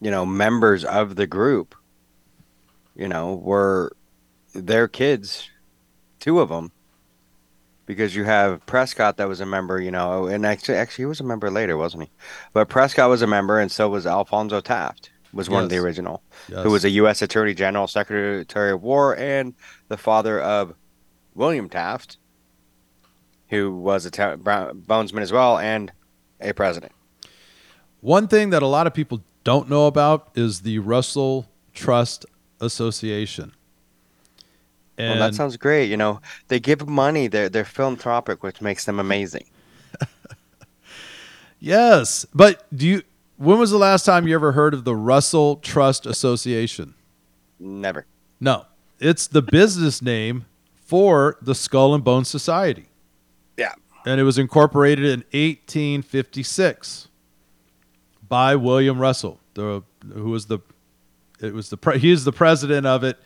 [0.00, 1.74] you know, members of the group,
[2.94, 3.92] you know, were
[4.54, 5.50] their kids,
[6.20, 6.72] two of them,
[7.88, 11.06] because you have Prescott that was a member, you know, oh, and actually, actually, he
[11.06, 12.10] was a member later, wasn't he?
[12.52, 16.22] But Prescott was a member, and so was Alphonso Taft, was one of the original,
[16.50, 16.62] Yes.
[16.64, 17.22] who was a U.S.
[17.22, 19.54] Attorney General, Secretary of War, and
[19.88, 20.74] the father of
[21.34, 22.18] William Taft,
[23.48, 25.90] who was a ta- bonesman as well, and
[26.42, 26.92] a president.
[28.00, 32.26] One thing that a lot of people don't know about is the Russell Trust
[32.60, 33.52] Association.
[34.98, 35.88] And well, that sounds great.
[35.88, 37.28] You know, they give money.
[37.28, 39.44] They're they're philanthropic, which makes them amazing.
[41.60, 43.02] yes, but do you?
[43.36, 46.94] When was the last time you ever heard of the Russell Trust Association?
[47.60, 48.06] Never.
[48.40, 48.66] No,
[48.98, 50.46] it's the business name
[50.84, 52.86] for the Skull and Bones Society.
[53.56, 53.72] Yeah.
[54.06, 57.08] and it was incorporated in 1856
[58.28, 59.82] by William Russell, the
[60.12, 60.60] who was the
[61.40, 63.18] it was the he is the president of it,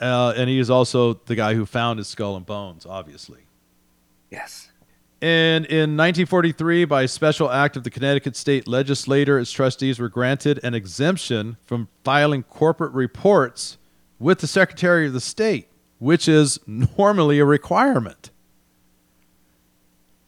[0.00, 3.40] uh, and he is also the guy who founded Skull and Bones, obviously.
[4.30, 4.70] Yes.
[5.22, 10.10] And in 1943, by a special act of the Connecticut State Legislature, its trustees were
[10.10, 13.78] granted an exemption from filing corporate reports
[14.18, 15.68] with the Secretary of the State,
[15.98, 18.30] which is normally a requirement.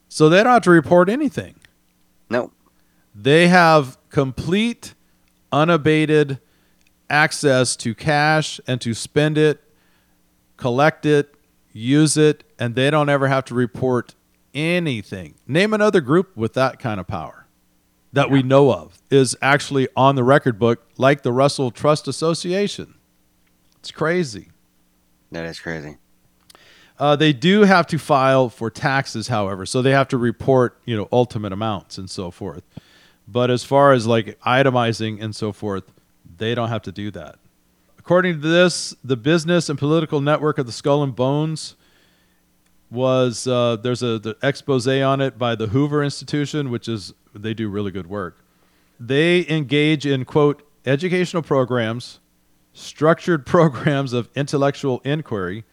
[0.08, 1.56] So they don't have to report anything.
[2.30, 2.50] No.
[3.14, 4.94] They have complete,
[5.52, 6.40] unabated
[7.10, 9.62] access to cash and to spend it,
[10.56, 11.34] collect it,
[11.72, 14.14] use it, and they don't ever have to report
[14.54, 15.34] anything.
[15.46, 17.46] Name another group with that kind of power
[18.12, 22.94] that we know of is actually on the record book, like the Russell Trust Association.
[23.78, 24.48] It's crazy.
[25.30, 25.98] That is crazy.
[26.98, 30.96] Uh, they do have to file for taxes, however, so they have to report, you
[30.96, 32.64] know, ultimate amounts and so forth.
[33.28, 35.84] But as far as like itemizing and so forth,
[36.38, 37.36] they don't have to do that.
[37.98, 41.76] According to this, the business and political network of the Skull and Bones
[42.90, 47.54] was uh, there's a the expose on it by the Hoover Institution, which is they
[47.54, 48.44] do really good work.
[48.98, 52.20] They engage in quote educational programs,
[52.72, 55.64] structured programs of intellectual inquiry,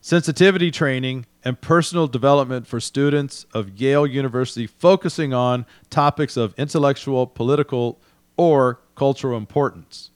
[0.00, 7.26] sensitivity training, and personal development for students of Yale University focusing on topics of intellectual,
[7.26, 8.00] political,
[8.42, 10.10] or cultural importance.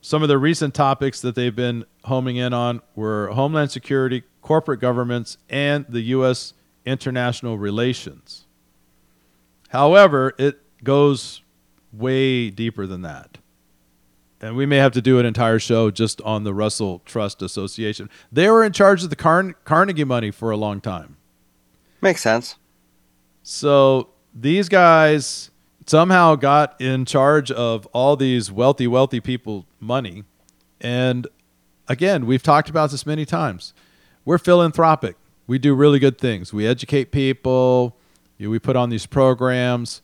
[0.00, 4.80] Some of the recent topics that they've been homing in on were homeland security, corporate
[4.80, 6.54] governments, and the U.S.
[6.84, 8.46] international relations.
[9.68, 11.42] However, it goes
[11.92, 13.38] way deeper than that.
[14.40, 18.10] And we may have to do an entire show just on the Russell Trust Association.
[18.32, 21.16] They were in charge of the Carn- Carnegie money for a long time.
[22.00, 22.56] Makes sense.
[23.44, 25.51] So these guys
[25.86, 30.24] somehow got in charge of all these wealthy, wealthy people money.
[30.80, 31.26] And
[31.88, 33.74] again, we've talked about this many times.
[34.24, 35.16] We're philanthropic.
[35.46, 36.52] We do really good things.
[36.52, 37.96] We educate people.
[38.38, 40.02] We put on these programs.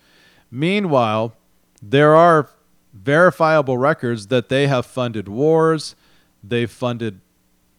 [0.51, 1.35] Meanwhile,
[1.83, 2.51] there are
[2.93, 5.95] verifiable records that they have funded wars.
[6.43, 7.21] They've funded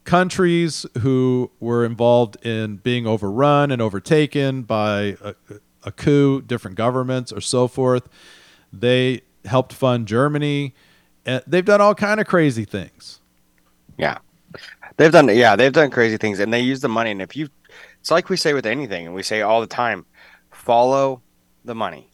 [0.04, 5.36] countries who were involved in being overrun and overtaken by a,
[5.84, 8.08] a coup, different governments, or so forth.
[8.72, 10.74] They helped fund Germany.
[11.26, 13.20] And they've done all kind of crazy things.
[13.98, 14.20] Yeah.
[14.98, 17.48] They've done yeah, they've done crazy things and they use the money and if you
[18.00, 20.06] it's like we say with anything and we say all the time,
[20.52, 21.22] follow
[21.66, 22.10] the money.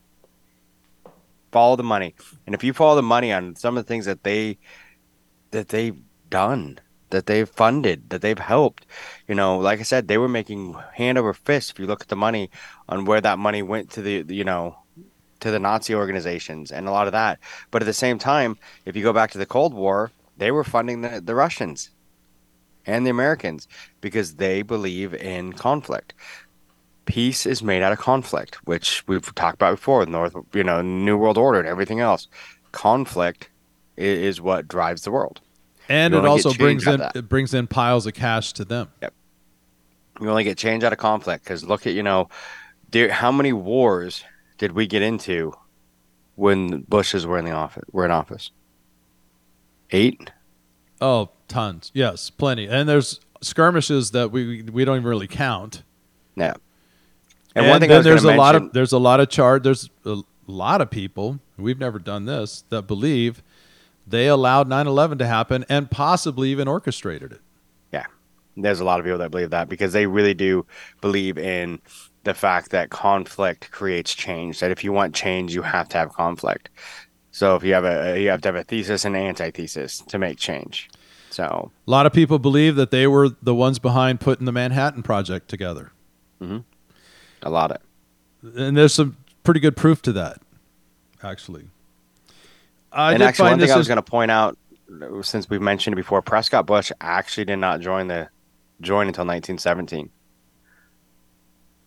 [1.51, 2.15] Follow the money.
[2.45, 4.57] And if you follow the money on some of the things that they
[5.51, 5.97] that they've
[6.29, 6.79] done,
[7.15, 8.85] that they've funded, that they've helped,
[9.27, 12.09] you know, like I said, they were making hand over fist if you look at
[12.09, 12.49] the money
[12.89, 14.77] on where that money went to the you know
[15.39, 17.39] to the Nazi organizations and a lot of that.
[17.71, 20.63] But at the same time, if you go back to the Cold War, they were
[20.63, 21.89] funding the, the Russians
[22.85, 23.67] and the Americans
[24.01, 26.13] because they believe in conflict.
[27.05, 31.17] Peace is made out of conflict, which we've talked about before, North, you know, New
[31.17, 32.27] World Order and everything else.
[32.71, 33.49] Conflict
[33.95, 35.39] is what drives the world.
[35.89, 38.89] And You it also brings in it brings in piles of cash to them.
[39.01, 39.13] Yep.
[40.21, 42.29] You only get change out of conflict because look at you know,
[42.89, 44.23] dear, how many wars
[44.57, 45.53] did we get into
[46.35, 47.83] when the Bushes were in the office?
[47.91, 48.51] Were in office.
[49.91, 50.31] Eight.
[51.01, 51.91] Oh, tons.
[51.93, 52.67] Yes, plenty.
[52.67, 55.83] And there's skirmishes that we we don't even really count.
[56.35, 56.53] Yeah.
[57.55, 59.29] And, And, one thing I then there's a gonna lot of there's a lot of
[59.29, 59.63] chart.
[59.63, 61.39] There's a lot of people.
[61.57, 63.41] We've never done this that believe
[64.07, 67.41] they allowed 9/11 to happen and possibly even orchestrated it.
[67.91, 68.05] Yeah,
[68.55, 70.65] there's a lot of people that believe that because they really do
[71.01, 71.79] believe in
[72.23, 74.59] the fact that conflict creates change.
[74.59, 76.69] That if you want change, you have to have conflict.
[77.31, 80.37] So if you have a you have to have a thesis and antithesis to make
[80.37, 80.89] change.
[81.29, 85.03] So A lot of people believe that they were the ones behind putting the Manhattan
[85.03, 85.91] Project together.
[86.41, 86.59] Mm-hmm.
[87.43, 87.77] a lot of
[88.57, 90.41] And there's some pretty good proof to that,
[91.23, 91.67] actually.
[92.95, 94.57] I and actually, one thing I was in- going to point out,
[95.21, 98.29] since we've mentioned it before, Prescott Bush actually did not join the
[98.81, 100.09] join until 1917.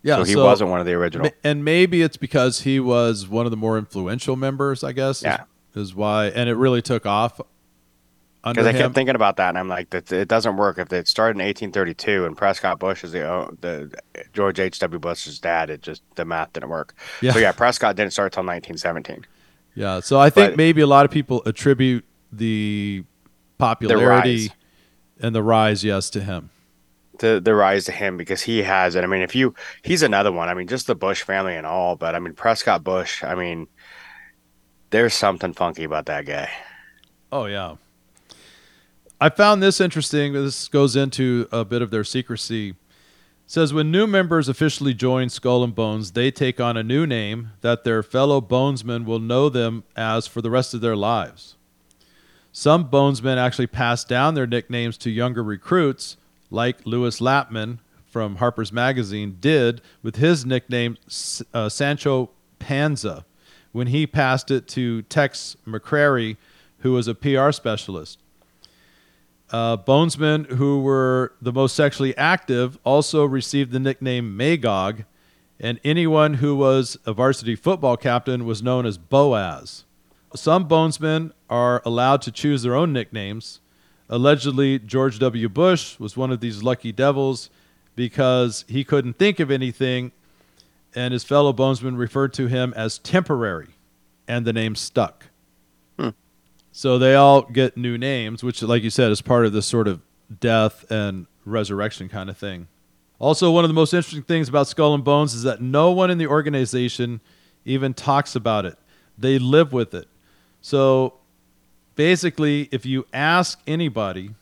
[0.02, 1.30] yeah, so he wasn't one of the original.
[1.44, 5.18] And maybe it's because he was one of the more influential members, I guess.
[5.18, 5.44] is- Yeah.
[5.74, 7.40] Is, why, and it really took off
[8.42, 8.76] Because I him.
[8.78, 10.78] kept thinking about that, and I'm like, it doesn't work.
[10.78, 13.20] If it started in 1832 and Prescott Bush is the
[13.60, 13.92] the
[14.32, 14.78] George H.
[14.80, 14.98] W.
[14.98, 16.94] Bush's dad, it just the math didn't work.
[17.20, 17.32] Yeah.
[17.32, 19.24] So yeah, Prescott didn't start until 1917.
[19.74, 20.00] Yeah.
[20.00, 23.04] So I think But- maybe a lot of people attribute the
[23.58, 24.50] popularity rise.
[25.20, 26.50] and the rise, yes, to him.
[27.18, 29.02] The the rise to him because he has it.
[29.02, 30.48] I mean, if you he's another one.
[30.48, 33.24] I mean, just the Bush family and all, but I mean Prescott Bush.
[33.24, 33.66] I mean,
[34.90, 36.48] there's something funky about that guy.
[37.32, 37.74] Oh yeah.
[39.20, 40.32] I found this interesting.
[40.32, 42.76] This goes into a bit of their secrecy.
[43.50, 47.52] Says when new members officially join Skull and Bones, they take on a new name
[47.62, 51.56] that their fellow bonesmen will know them as for the rest of their lives.
[52.52, 56.18] Some bonesmen actually pass down their nicknames to younger recruits,
[56.50, 60.98] like Lewis Lapham from Harper's Magazine did with his nickname
[61.54, 62.28] uh, Sancho
[62.58, 63.24] Panza
[63.72, 66.36] when he passed it to Tex McCrary,
[66.80, 68.18] who was a PR specialist.
[69.50, 75.04] Uh, bonesmen who were the most sexually active also received the nickname Magog,
[75.58, 79.84] and anyone who was a varsity football captain was known as Boaz.
[80.34, 83.60] Some bonesmen are allowed to choose their own nicknames.
[84.10, 85.48] Allegedly, George W.
[85.48, 87.48] Bush was one of these lucky devils
[87.96, 90.12] because he couldn't think of anything,
[90.94, 93.68] and his fellow bonesmen referred to him as temporary,
[94.28, 95.27] and the name stuck.
[96.78, 99.88] So they all get new names, which, like you said, is part of this sort
[99.88, 100.00] of
[100.38, 102.68] death and resurrection kind of thing.
[103.18, 106.08] Also, one of the most interesting things about Skull and Bones is that no one
[106.08, 107.20] in the organization
[107.64, 108.78] even talks about it.
[109.18, 110.06] They live with it.
[110.60, 111.14] So
[111.96, 114.36] basically, if you ask anybody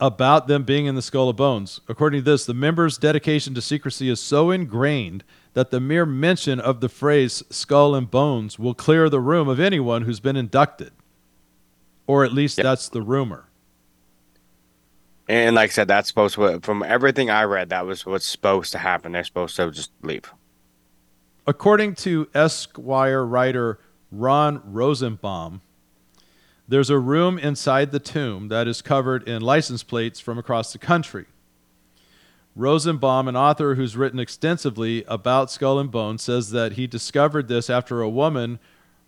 [0.00, 3.62] about them being in the Skull of Bones, according to this, the members' dedication to
[3.62, 5.22] secrecy is so ingrained
[5.54, 9.58] that the mere mention of the phrase skull and bones will clear the room of
[9.58, 10.92] anyone who's been inducted.
[12.06, 12.64] Or at least Yep.
[12.64, 13.48] that's the rumor.
[15.28, 18.72] And like I said, that's supposed to from everything I read, that was what's supposed
[18.72, 19.12] to happen.
[19.12, 20.32] They're supposed to just leave.
[21.46, 23.78] According to Esquire writer
[24.10, 25.62] Ron Rosenbaum,
[26.68, 30.78] there's a room inside the tomb that is covered in license plates from across the
[30.78, 31.26] country.
[32.56, 37.68] Rosenbaum, an author who's written extensively about Skull and Bones, says that he discovered this
[37.68, 38.60] after a woman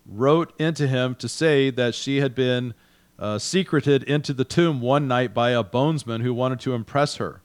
[0.05, 2.73] wrote into him to say that she had been
[3.19, 7.41] uh, secreted into the tomb one night by a bonesman who wanted to impress her.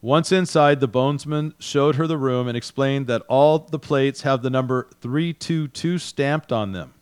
[0.00, 4.42] Once inside, the bonesman showed her the room and explained that all the plates have
[4.42, 6.94] the number 322 stamped on them.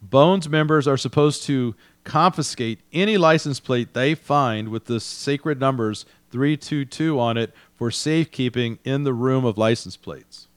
[0.00, 1.74] Bones members are supposed to
[2.04, 6.06] confiscate any license plate they find with the sacred numbers
[6.36, 10.48] 322 on it for safekeeping in the room of license plates.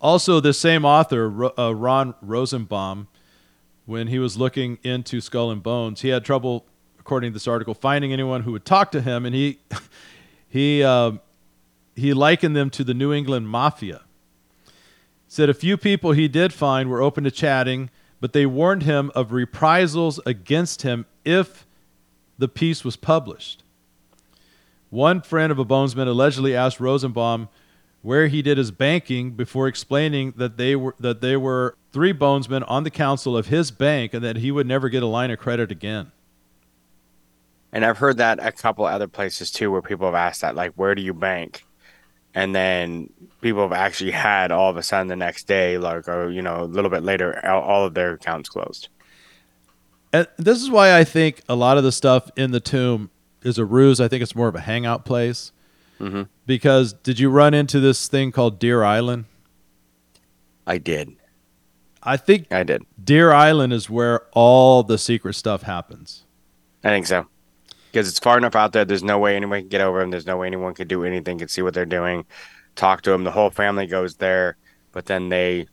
[0.00, 3.08] Also, the same author, uh, Ron Rosenbaum,
[3.86, 6.64] when he was looking into Skull and Bones, he had trouble,
[7.00, 9.58] according to this article, finding anyone who would talk to him, and he
[10.48, 11.20] he um,
[11.96, 14.02] he likened them to the New England Mafia.
[15.26, 17.90] Said a few people he did find were open to chatting,
[18.20, 21.66] but they warned him of reprisals against him if
[22.38, 23.63] the piece was published.
[24.94, 27.48] One friend of a bonesman allegedly asked Rosenbaum
[28.02, 32.62] where he did his banking before explaining that they were that they were three bonesmen
[32.68, 35.40] on the council of his bank and that he would never get a line of
[35.40, 36.12] credit again.
[37.72, 40.74] And I've heard that a couple other places too, where people have asked that, like,
[40.74, 41.64] where do you bank?
[42.32, 46.30] And then people have actually had all of a sudden the next day, like, or
[46.30, 48.90] you know, a little bit later, all, all of their accounts closed.
[50.12, 53.10] And this is why I think a lot of the stuff in the tomb
[53.44, 54.00] is a ruse.
[54.00, 55.52] I think it's more of a hangout place.
[56.00, 56.28] Mhm.
[56.46, 59.26] Because did you run into this thing called Deer Island?
[60.66, 61.12] I did.
[62.02, 62.82] I think I did.
[63.02, 66.24] Deer Island is where all the secret stuff happens.
[66.82, 67.26] I think so.
[67.90, 68.84] Because it's far enough out there.
[68.84, 70.10] There's no way anyone can get over them.
[70.10, 72.24] There's no way anyone could do anything, can see what they're doing,
[72.74, 73.24] talk to them.
[73.24, 74.56] The whole family goes there,
[74.92, 75.68] but then they,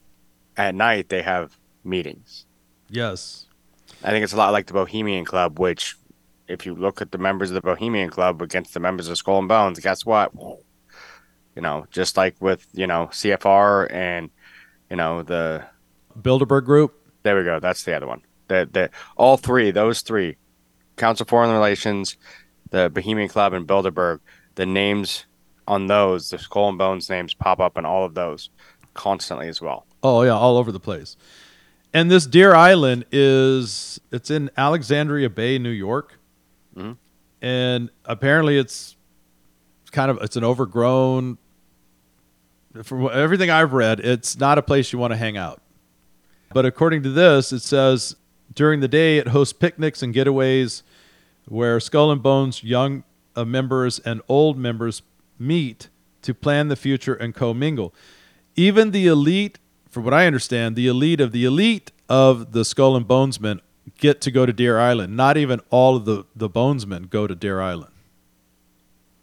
[0.56, 2.46] at night, they have meetings.
[2.90, 3.48] Yes.
[4.04, 5.96] I think it's a lot like the Bohemian Club, which,
[6.52, 9.40] if you look at the members of the Bohemian Club against the members of Skull
[9.40, 10.34] and Bones, guess what?
[11.56, 14.30] You know, just like with, you know, CFR and,
[14.90, 15.66] you know, the,
[16.20, 16.94] Bilderberg Group.
[17.24, 17.60] there we go.
[17.60, 18.22] That's the other one.
[18.48, 20.38] The, the, all three, those three,
[20.98, 22.18] Council of Foreign Relations,
[22.70, 24.20] the Bohemian Club, and Bilderberg,
[24.56, 25.26] the names
[25.68, 28.50] on those, the Skull and Bones names pop up in all of those
[28.94, 29.86] constantly as well.
[30.04, 31.16] Oh yeah, all over the place.
[31.94, 36.18] And this Deer Island is it's in Alexandria Bay, New York.
[36.76, 36.98] Mhm.
[37.42, 38.96] And apparently it's
[39.92, 41.38] kind of it's an overgrown
[42.84, 45.62] from everything I've read, it's not a place you want to hang out.
[46.54, 48.16] But according to this, it says
[48.54, 50.84] during the day it hosts picnics and getaways
[51.48, 53.04] where Skull and Bones young
[53.36, 55.02] uh, members and old members
[55.40, 55.90] meet
[56.22, 57.94] to plan the future and commingle.
[58.56, 59.60] Even the elite,
[59.90, 63.60] from what I understand, the elite of the elite of the Skull and Bonesmen
[63.98, 65.16] get to go to Deer Island.
[65.16, 67.92] Not even all of the, the Bonesmen go to Deer Island.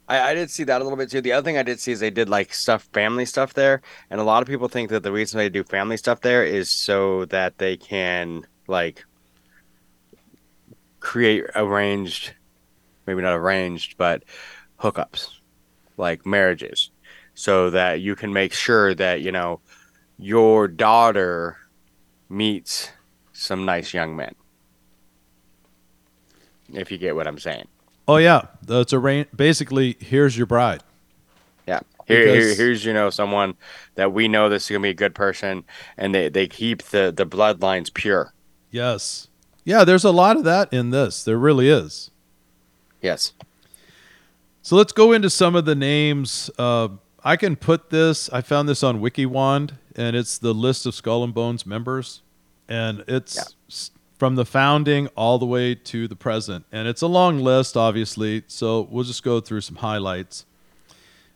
[0.09, 1.21] I, I did see that a little bit too.
[1.21, 4.19] The other thing I did see is they did like stuff, family stuff there, and
[4.19, 7.25] a lot of people think that the reason they do family stuff there is so
[7.25, 9.05] that they can like
[10.99, 12.33] create arranged,
[13.05, 14.23] maybe not arranged, but
[14.79, 15.29] hookups,
[15.97, 16.89] like marriages,
[17.35, 19.61] so that you can make sure that you know
[20.17, 21.57] your daughter
[22.29, 22.91] meets
[23.31, 24.35] some nice young men.
[26.73, 27.67] If you get what I'm saying.
[28.07, 29.25] Oh yeah, it's a rain.
[29.35, 30.81] Basically, here's your bride.
[31.67, 31.81] Yeah.
[32.07, 33.55] Here, here, here's you know someone
[33.93, 35.63] that we know this is gonna be a good person,
[35.95, 38.33] and they, they keep the the bloodlines pure.
[38.71, 39.27] Yes,
[39.63, 39.83] yeah.
[39.83, 41.23] There's a lot of that in this.
[41.23, 42.09] There really is.
[43.01, 43.33] Yes.
[44.63, 46.49] So let's go into some of the names.
[46.57, 46.89] Uh,
[47.23, 48.29] I can put this.
[48.31, 52.23] I found this on WikiWand, and it's the list of Skull and Bones members,
[52.67, 53.43] and it's Yeah.
[54.19, 58.43] From the founding all the way to the present, and it's a long list, obviously.
[58.47, 60.45] So we'll just go through some highlights.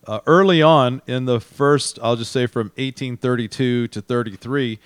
[0.06, 4.80] Uh, early on in the first, I'll just say from 1832 to 33,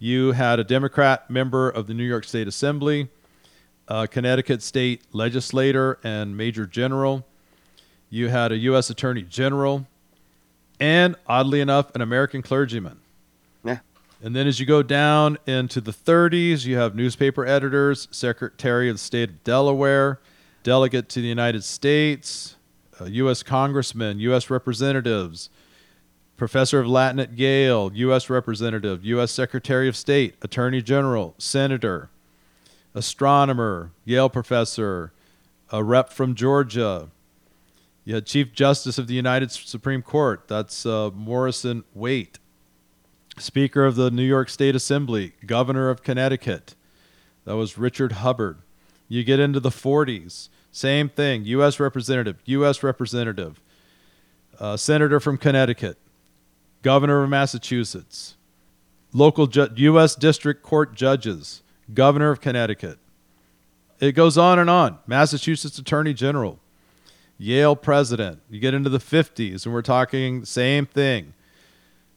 [0.00, 3.08] you had a Democrat member of the New York State Assembly,
[3.86, 7.24] a Connecticut State legislator and major general.
[8.10, 8.90] You had a U.S.
[8.90, 9.86] Attorney General,
[10.80, 12.98] and oddly enough, an American clergyman.
[14.22, 18.98] And then as you go down into the 30s, you have newspaper editors, Secretary of
[18.98, 20.20] State of Delaware,
[20.62, 22.56] delegate to the United States,
[23.00, 23.42] uh, U.S.
[23.42, 24.48] congressmen, U.S.
[24.48, 25.50] representatives,
[26.36, 28.30] professor of Latin at Yale, U.S.
[28.30, 29.30] representative, U.S.
[29.30, 32.10] Secretary of State, Attorney General, Senator,
[32.94, 35.12] astronomer, Yale professor,
[35.70, 37.08] a rep from Georgia.
[38.04, 40.48] You had Chief Justice of the United Supreme Court.
[40.48, 42.38] That's uh, Morrison Waite.
[43.38, 46.74] Speaker of the New York State Assembly, Governor of Connecticut.
[47.44, 48.58] That was Richard Hubbard.
[49.08, 51.44] You get into the 40s, same thing.
[51.44, 51.78] U.S.
[51.78, 52.82] Representative, U.S.
[52.82, 53.60] Representative,
[54.58, 55.98] uh, Senator from Connecticut,
[56.82, 58.36] Governor of Massachusetts,
[59.12, 60.14] local ju- U.S.
[60.14, 61.62] District Court judges,
[61.92, 62.98] Governor of Connecticut.
[64.00, 64.98] It goes on and on.
[65.06, 66.58] Massachusetts Attorney General,
[67.38, 68.40] Yale President.
[68.50, 71.32] You get into the 50s, and we're talking same thing.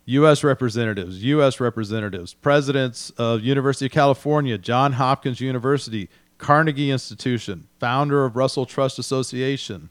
[0.10, 0.43] U.S.
[0.43, 1.60] representatives, U.S.
[1.60, 8.97] representatives, presidents of University of California, John Hopkins University, Carnegie Institution, founder of Russell Trust
[8.97, 9.89] Association.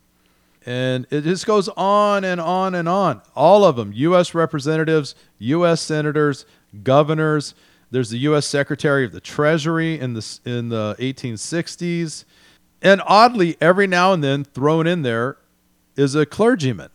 [0.66, 3.22] And it just goes on and on and on.
[3.36, 4.34] All of them U.S.
[4.34, 5.80] representatives, U.S.
[5.80, 6.46] senators,
[6.82, 7.54] governors.
[7.92, 8.44] There's the U.S.
[8.44, 12.24] Secretary of the Treasury in the, in the 1860s.
[12.82, 15.36] And oddly, every now and then thrown in there
[15.94, 16.90] is a clergyman.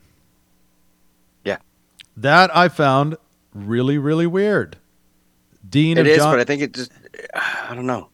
[2.18, 3.18] That I found
[3.53, 4.78] really, really weird.
[5.68, 6.34] Dean It is, John.
[6.34, 6.91] but I think it just
[7.36, 8.09] I don't know.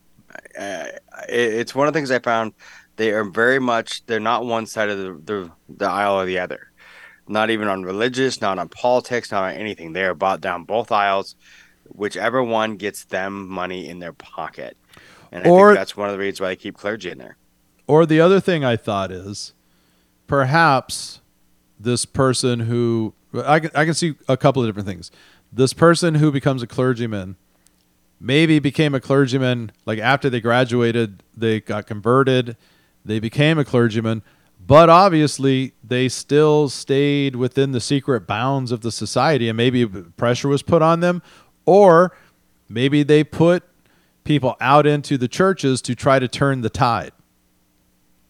[0.57, 0.85] Uh,
[1.27, 2.53] it, it's one of the things I found.
[2.95, 6.39] They are very much they're not one side of the the, the aisle or the
[6.39, 6.71] other.
[7.27, 9.93] not even on religious, not on politics, not on anything.
[9.93, 11.35] They are bought down both aisles,
[11.87, 14.75] whichever one gets them money in their pocket.
[15.31, 17.37] And I Or- think that's one of the reasons why they keep clergy in there.
[17.85, 19.53] Or the other thing I thought is
[20.27, 21.21] perhaps
[21.79, 25.11] this person who I can, I can see a couple of different things.
[25.51, 27.35] This person who becomes a clergyman
[28.19, 32.57] maybe became a clergyman like after they graduated, they got converted,
[33.05, 34.23] they became a clergyman,
[34.65, 40.47] but obviously they still stayed within the secret bounds of the society and maybe pressure
[40.47, 41.21] was put on them
[41.65, 42.15] or
[42.67, 43.63] maybe they put
[44.23, 47.11] people out into the churches to try to turn the tide.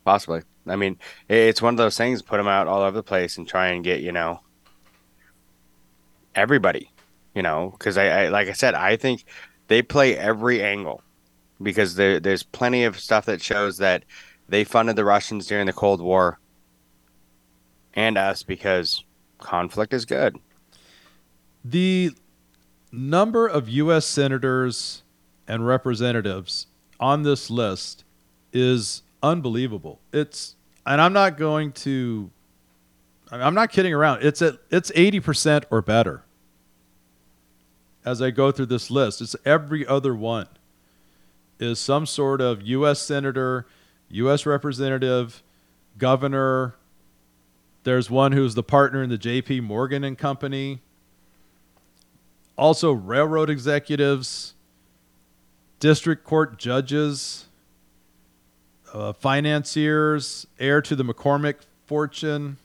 [0.06, 0.42] Possibly.
[0.68, 0.98] I mean,
[1.28, 2.22] it's one of those things.
[2.22, 4.42] Put them out all over the place and try and get you know
[6.40, 6.92] everybody.
[7.36, 9.24] You know, because I, I like I said, I think
[9.68, 11.04] they play every angle
[11.62, 14.04] because there there's plenty of stuff that shows that
[14.48, 16.40] they funded the Russians during the Cold War
[17.94, 19.04] and us because
[19.38, 20.38] conflict is good.
[21.64, 22.12] The
[22.92, 24.06] number of U.S.
[24.06, 25.04] senators
[25.48, 26.68] and representatives
[27.00, 28.04] on this list
[28.54, 30.00] is unbelievable.
[30.14, 32.32] It's, and I'm not going to,
[33.32, 34.24] I'm not kidding around.
[34.24, 36.24] It's at, it's 80% or better.
[38.06, 40.48] As I go through this list, it's every other one
[41.60, 43.02] is some sort of U.S.
[43.02, 43.66] senator,
[44.10, 44.46] U.S.
[44.46, 45.44] representative,
[45.98, 46.76] governor.
[47.84, 49.60] There's one who's the partner in the J.P.
[49.62, 50.80] Morgan and Company
[52.60, 54.54] also railroad executives,
[55.80, 57.46] district court judges,
[58.94, 62.58] uh, financiers, heir to the McCormick fortune,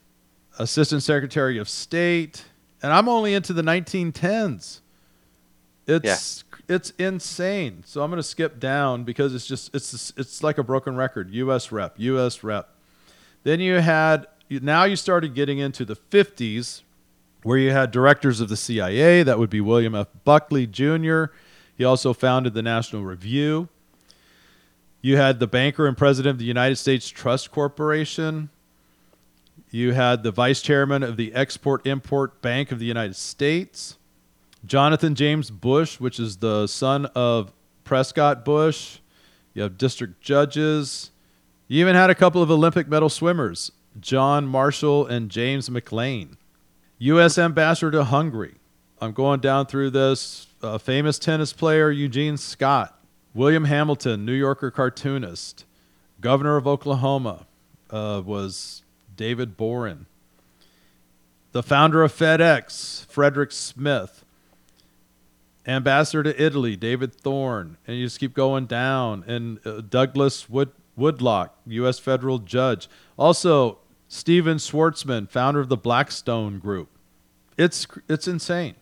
[0.58, 2.44] assistant secretary of state,
[2.82, 4.80] and I'm only into the 1910s.
[5.86, 7.82] It's it's insane.
[7.86, 11.30] So I'm going to skip down because it's just it's it's like a broken record.
[11.30, 11.70] U.S.
[11.70, 12.42] rep, U.S.
[12.42, 12.70] rep.
[13.42, 16.82] Then you had now you started getting into the 50s
[17.42, 19.22] where you had directors of the CIA.
[19.22, 20.08] That would be William F.
[20.24, 21.26] Buckley Jr.
[21.76, 23.68] He also founded the National Review.
[25.02, 28.48] You had the banker and president of the United States Trust Corporation.
[29.70, 33.98] You had the vice chairman of the Export Import Bank of the United States.
[34.64, 37.52] Jonathan James Bush, which is the son of
[37.84, 38.98] Prescott Bush.
[39.52, 41.10] You have district judges.
[41.68, 46.36] You even had a couple of Olympic medal swimmers, John Marshall and James McLane.
[46.98, 47.38] U.S.
[47.38, 48.54] ambassador to Hungary.
[49.00, 50.46] I'm going down through this.
[50.62, 52.98] Uh, famous tennis player Eugene Scott,
[53.34, 55.66] William Hamilton, New Yorker cartoonist,
[56.22, 57.46] governor of Oklahoma
[57.90, 58.82] uh, was
[59.14, 60.06] David Boren.
[61.52, 64.23] The founder of FedEx, Frederick Smith.
[65.66, 69.24] Ambassador to Italy, David Thorne, and you just keep going down.
[69.26, 71.98] And uh, Douglas Wood Woodlock, U.S.
[71.98, 72.88] federal judge.
[73.16, 76.88] Also, Stephen Schwarzman, founder of the Blackstone Group.
[77.56, 78.74] It's it's insane.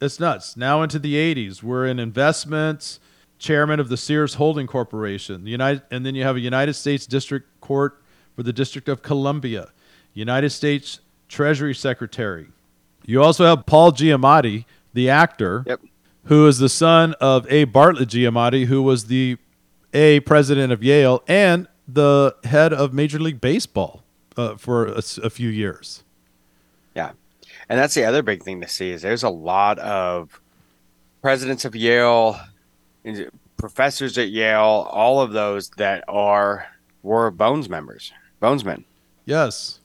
[0.00, 0.56] It's nuts.
[0.56, 3.00] Now into the 80s, we're in investments.
[3.38, 5.44] Chairman of the Sears Holding Corporation.
[5.44, 8.02] The United, and then you have a United States District Court
[8.34, 9.72] for the District of Columbia.
[10.14, 12.48] United States Treasury Secretary.
[13.04, 14.64] You also have Paul Giamatti,
[14.94, 15.80] the actor, Yep.
[16.26, 17.64] Who is the son of A.
[17.64, 19.36] Bartlett Giamatti, who was the
[19.92, 24.02] A president of Yale and the head of Major League Baseball
[24.36, 26.02] uh, for a few years.
[26.94, 27.12] Yeah.
[27.68, 30.40] And that's the other big thing to see is there's a lot of
[31.22, 32.38] presidents of Yale,
[33.56, 36.66] professors at Yale, all of those that are
[37.02, 38.12] were Bones members,
[38.42, 38.84] Bonesmen,
[39.24, 39.80] Yes.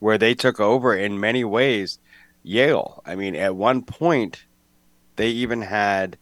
[0.00, 1.98] where they took over in many ways
[2.42, 3.02] Yale.
[3.06, 4.44] I mean, at one point
[5.16, 6.18] they even had,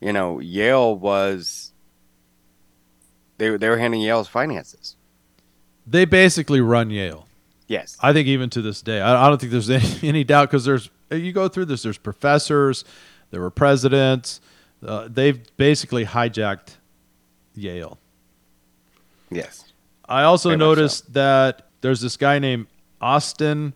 [0.00, 1.72] you know, Yale was
[3.38, 4.96] they they were handling Yale's finances.
[5.86, 7.26] They basically run Yale.
[7.68, 7.96] Yes.
[8.00, 9.70] I think even to this day, I, I don't think there's
[10.02, 11.82] any, any doubt because there's you go through this.
[11.82, 12.84] There's professors,
[13.30, 14.40] there were presidents.
[14.84, 16.76] Uh, they've basically hijacked
[17.54, 17.98] Yale.
[19.30, 19.72] Yes.
[20.08, 22.66] I also Very noticed that there's this guy named
[23.00, 23.72] Austan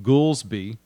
[0.00, 0.76] Goolsbee,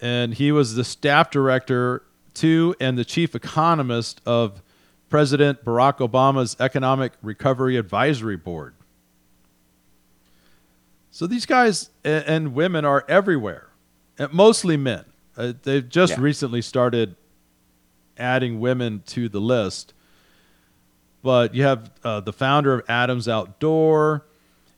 [0.00, 2.02] and he was the staff director
[2.34, 4.62] to and the chief economist of
[5.08, 8.74] President Barack Obama's Economic Recovery Advisory Board.
[11.10, 13.68] So these guys and women are everywhere,
[14.30, 15.04] mostly men.
[15.36, 16.20] Uh, they've just Yeah.
[16.20, 17.16] recently started
[18.16, 19.92] adding women to the list.
[21.22, 24.24] But you have uh, the founder of Adams Outdoor.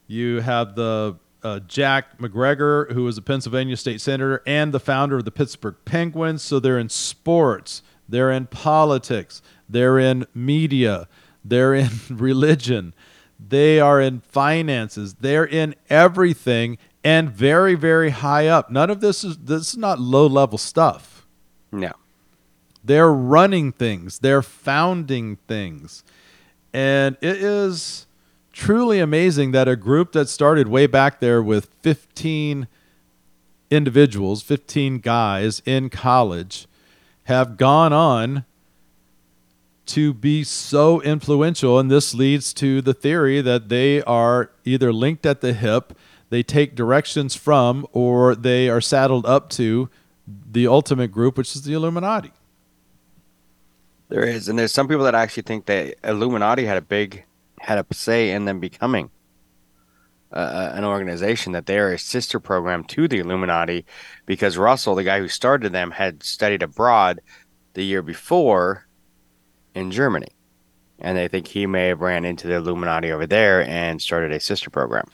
[0.07, 5.17] You have the uh, Jack McGregor, who was a Pennsylvania state senator and the founder
[5.17, 6.43] of the Pittsburgh Penguins.
[6.43, 11.09] So they're in sports, they're in politics, they're in media,
[11.45, 12.95] they're in religion,
[13.39, 16.79] they are in finances, they're in everything.
[17.05, 18.71] and very very high up.
[18.71, 21.27] None of this is this is not low level stuff.
[21.73, 21.93] No.
[22.85, 24.19] They're running things.
[24.21, 26.05] They're founding things.
[26.73, 28.07] And it is
[28.53, 32.69] truly amazing that a group that started way back there with 15
[33.71, 36.67] individuals, 15 guys in college,
[37.25, 38.45] have gone on
[39.87, 41.79] to be so influential.
[41.79, 45.97] And this leads to the theory that they are either linked at the hip,
[46.31, 49.91] they take directions from, or they are saddled up to
[50.27, 52.33] the ultimate group, which is the Illuminati.
[54.09, 57.25] There is, and there's some people that actually think that Illuminati had a big
[57.63, 59.11] had a say in them becoming
[60.33, 63.85] uh, an organization that they are a sister program to the Illuminati,
[64.27, 67.21] because Russell, the guy who started them, had studied abroad
[67.75, 68.87] the year before
[69.75, 70.29] in Germany,
[70.99, 74.41] and they think he may have ran into the Illuminati over there and started a
[74.41, 75.07] sister program.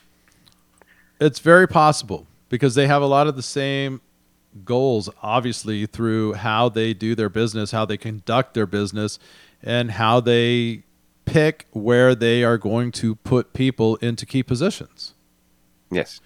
[1.21, 4.01] It's very possible because they have a lot of the same
[4.65, 9.19] goals, obviously, through how they do their business, how they conduct their business,
[9.63, 10.85] and how they
[11.29, 15.15] pick where they are going to put people into key positions.
[15.91, 16.21] Yes.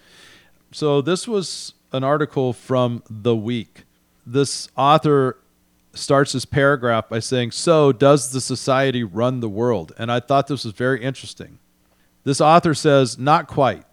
[0.70, 3.84] So, this was an article from The Week.
[4.24, 5.38] This author
[5.92, 9.92] starts his paragraph by saying, So, does the society run the world?
[9.98, 11.58] And I thought this was very interesting.
[12.24, 13.84] This author says, Not quite.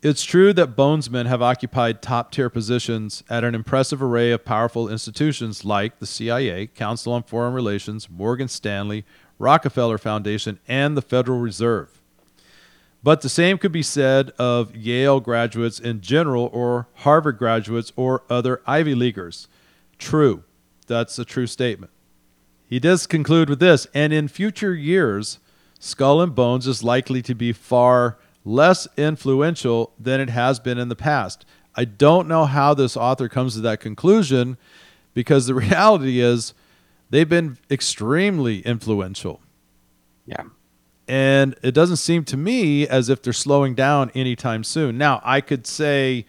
[0.00, 4.88] It's true that bonesmen have occupied top tier positions at an impressive array of powerful
[4.88, 9.04] institutions like the CIA, Council on Foreign Relations, Morgan Stanley,
[9.38, 12.00] Rockefeller Foundation, and the Federal Reserve.
[13.02, 18.24] But the same could be said of Yale graduates in general, or Harvard graduates, or
[18.28, 19.46] other Ivy Leaguers.
[19.98, 20.42] True.
[20.86, 21.92] That's a true statement.
[22.68, 25.38] He does conclude with this and in future years,
[25.78, 30.88] Skull and Bones is likely to be far less influential than it has been in
[30.88, 31.44] the past.
[31.74, 34.56] I don't know how this author comes to that conclusion
[35.14, 36.52] because the reality is
[37.10, 39.40] they've been extremely influential.
[40.26, 40.44] Yeah.
[41.06, 44.98] And it doesn't seem to me as if they're slowing down anytime soon.
[44.98, 46.26] Now, I could say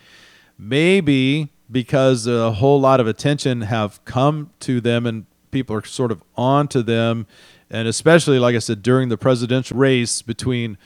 [0.58, 6.12] maybe because a whole lot of attention have come to them and people are sort
[6.12, 7.28] of on to them
[7.70, 10.78] and especially like I said during the presidential race between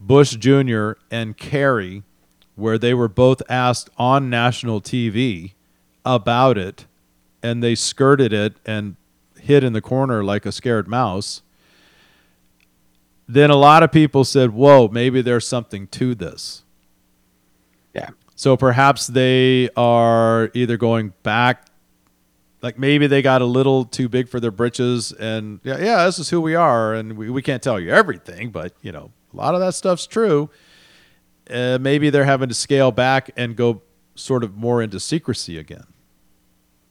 [0.00, 0.92] Bush Jr.
[1.10, 2.02] and Kerry,
[2.56, 5.52] where they were both asked on national TV
[6.04, 6.86] about it,
[7.42, 8.96] and they skirted it and
[9.42, 11.42] hid in the corner like a scared mouse.
[13.28, 16.64] Then a lot of people said, Whoa, maybe there's something to this.
[17.94, 18.10] Yeah.
[18.34, 21.66] So perhaps they are either going back,
[22.60, 26.18] like maybe they got a little too big for their britches, and yeah, yeah, this
[26.18, 29.36] is who we are, and we, we can't tell you everything, but you know, a
[29.36, 30.50] lot of that stuff's true.
[31.50, 33.82] Uh, maybe they're having to scale back and go
[34.14, 35.86] sort of more into secrecy again.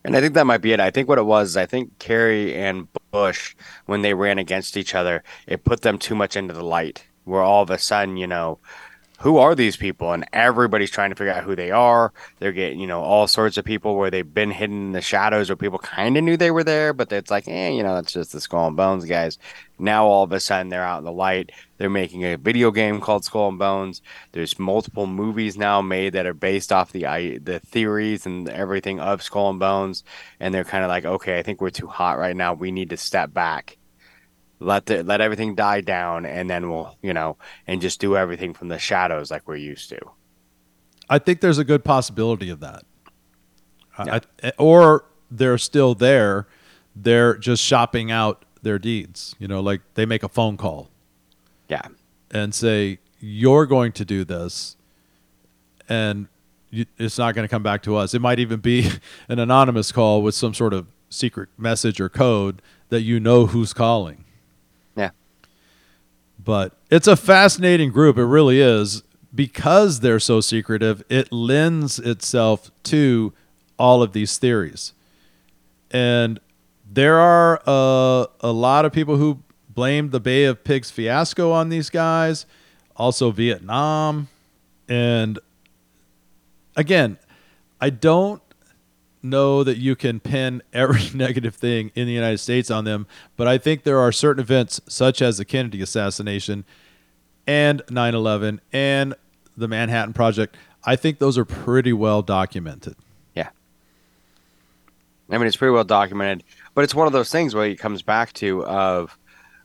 [0.03, 0.79] And I think that might be it.
[0.79, 4.95] I think what it was, I think Kerry and Bush, when they ran against each
[4.95, 8.27] other, it put them too much into the light, where all of a sudden, you
[8.27, 8.59] know,
[9.21, 10.13] who are these people?
[10.13, 12.11] And everybody's trying to figure out who they are.
[12.39, 15.47] They're getting, you know, all sorts of people where they've been hidden in the shadows
[15.47, 18.13] where people kind of knew they were there, but it's like, eh, you know, that's
[18.13, 19.37] just the Skull and Bones guys.
[19.77, 21.51] Now all of a sudden they're out in the light.
[21.77, 24.01] They're making a video game called Skull and Bones.
[24.31, 27.03] There's multiple movies now made that are based off the
[27.37, 30.03] the theories and everything of Skull and Bones,
[30.39, 32.53] and they're kind of like, okay, I think we're too hot right now.
[32.53, 33.77] We need to step back
[34.61, 37.37] let the let everything die down and then we'll you know
[37.67, 39.99] and just do everything from the shadows like we're used to
[41.11, 42.83] I think there's a good possibility of that.
[44.05, 44.19] Yeah.
[44.41, 46.47] I, or they're still there.
[46.95, 49.35] They're just shopping out their deeds.
[49.37, 50.89] You know, like they make a phone call.
[51.67, 51.81] Yeah.
[52.31, 54.77] And say, you're going to do this.
[55.89, 56.29] And
[56.69, 58.13] you, it's not going to come back to us.
[58.13, 58.89] It might even be
[59.27, 63.73] an anonymous call with some sort of secret message or code that you know who's
[63.73, 64.23] calling.
[66.43, 68.17] But it's a fascinating group.
[68.17, 69.03] It really is.
[69.33, 73.31] Because they're so secretive, it lends itself to
[73.79, 74.93] all of these theories.
[75.89, 76.39] And
[76.89, 81.69] there are a, a lot of people who blame the Bay of Pigs fiasco on
[81.69, 82.45] these guys,
[82.97, 84.27] also Vietnam.
[84.89, 85.39] And
[86.75, 87.17] again,
[87.79, 88.41] I don't
[89.23, 93.07] know that you can pin every negative thing in the United States on them,
[93.37, 96.65] but I think there are certain events, such as the Kennedy assassination
[97.47, 99.15] and 9 11 and
[99.57, 100.55] the Manhattan Project.
[100.83, 102.95] I think those are pretty well documented.
[103.35, 103.49] Yeah.
[105.29, 106.43] I mean, it's pretty well documented,
[106.73, 109.17] but it's one of those things where it comes back to of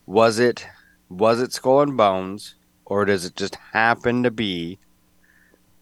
[0.07, 0.67] was it
[1.09, 2.55] was it skull and bones
[2.87, 4.79] or does it just happen to be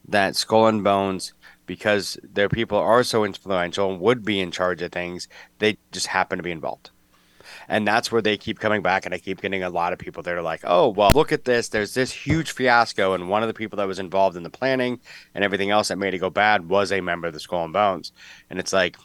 [0.08, 1.32] that Skull and Bones,
[1.66, 6.08] because their people are so influential and would be in charge of things, they just
[6.08, 6.90] happen to be involved.
[7.68, 9.04] And that's where they keep coming back.
[9.04, 11.44] And I keep getting a lot of people that are like, oh, well, look at
[11.44, 11.68] this.
[11.68, 13.14] There's this huge fiasco.
[13.14, 15.00] And one of the people that was involved in the planning
[15.34, 17.72] and everything else that made it go bad was a member of the Skull and
[17.72, 18.12] Bones.
[18.50, 18.96] And it's like,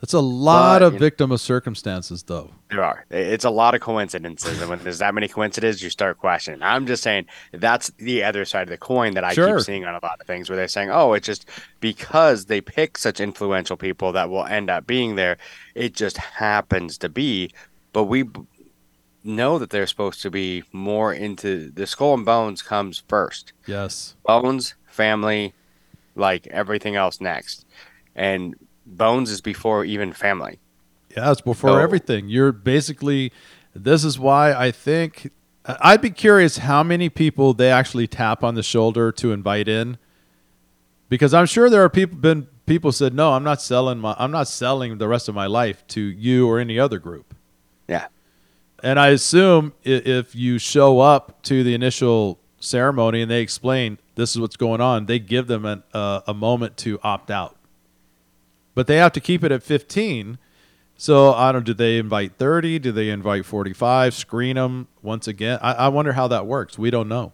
[0.00, 2.50] That's a lot But, of you know- victim of circumstances, though.
[2.70, 3.06] There are.
[3.10, 6.62] It's a lot of coincidences, and when there's that many coincidences, you start questioning.
[6.62, 9.56] I'm just saying that's the other side of the coin that I Sure.
[9.56, 11.48] keep seeing on a lot of things, where they're saying, "Oh, it's just
[11.80, 15.38] because they pick such influential people that will end up being there.
[15.74, 17.50] It just happens to be."
[17.94, 18.42] But we b-
[19.24, 23.52] know that they're supposed to be more into the skull and bones comes first.
[23.66, 24.14] Yes.
[24.26, 25.54] Bones, family,
[26.14, 27.64] like everything else next,
[28.14, 28.54] and
[28.86, 30.58] bones is before even family.
[31.16, 32.28] Yeah, it's before So- everything.
[32.28, 33.32] You're basically.
[33.74, 35.30] This is why I think
[35.66, 39.98] I'd be curious how many people they actually tap on the shoulder to invite in,
[41.10, 44.30] because I'm sure there are people been people said no, I'm not selling my I'm
[44.30, 47.34] not selling the rest of my life to you or any other group.
[47.86, 48.06] Yeah.
[48.82, 54.34] And I assume if you show up to the initial ceremony and they explain this
[54.34, 57.56] is what's going on, they give them an, uh, a moment to opt out.
[58.76, 60.38] But they have to keep it at 15.
[60.98, 61.64] So I don't.
[61.64, 62.78] Do they invite 30?
[62.78, 64.14] Do they invite 45?
[64.14, 65.58] Screen them once again?
[65.60, 66.78] I, I wonder how that works.
[66.78, 67.32] We don't know.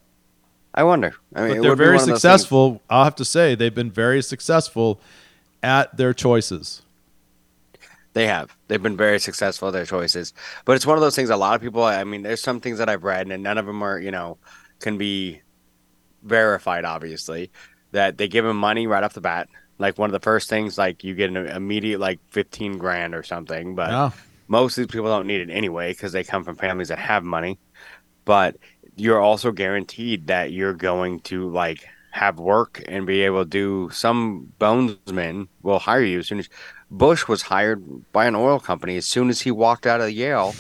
[0.74, 1.14] I wonder.
[1.34, 2.80] I mean, But they're very one of those things- successful.
[2.88, 5.01] I'll have to say they've been very successful
[5.62, 6.82] at their choices.
[8.14, 8.57] They have.
[8.68, 10.34] They've been very successful at their choices.
[10.64, 12.78] But it's one of those things a lot of people, I mean, there's some things
[12.78, 14.38] that I've read and none of them are, you know,
[14.80, 15.40] can be
[16.22, 17.51] verified, obviously,
[17.93, 19.49] that they give them money right off the bat.
[19.83, 23.22] Like one of the first things, like you get an immediate, like 15 grand or
[23.22, 23.74] something.
[23.74, 24.11] But Yeah.
[24.49, 27.24] most of these people don't need it anyway because they come from families that have
[27.24, 27.59] money.
[28.24, 28.57] But
[28.97, 33.91] you're also guaranteed that you're going to like have work and be able to do.
[33.93, 36.49] Some bonesmen will hire you as soon as
[36.91, 40.55] Bush was hired by an oil company as soon as he walked out of Yale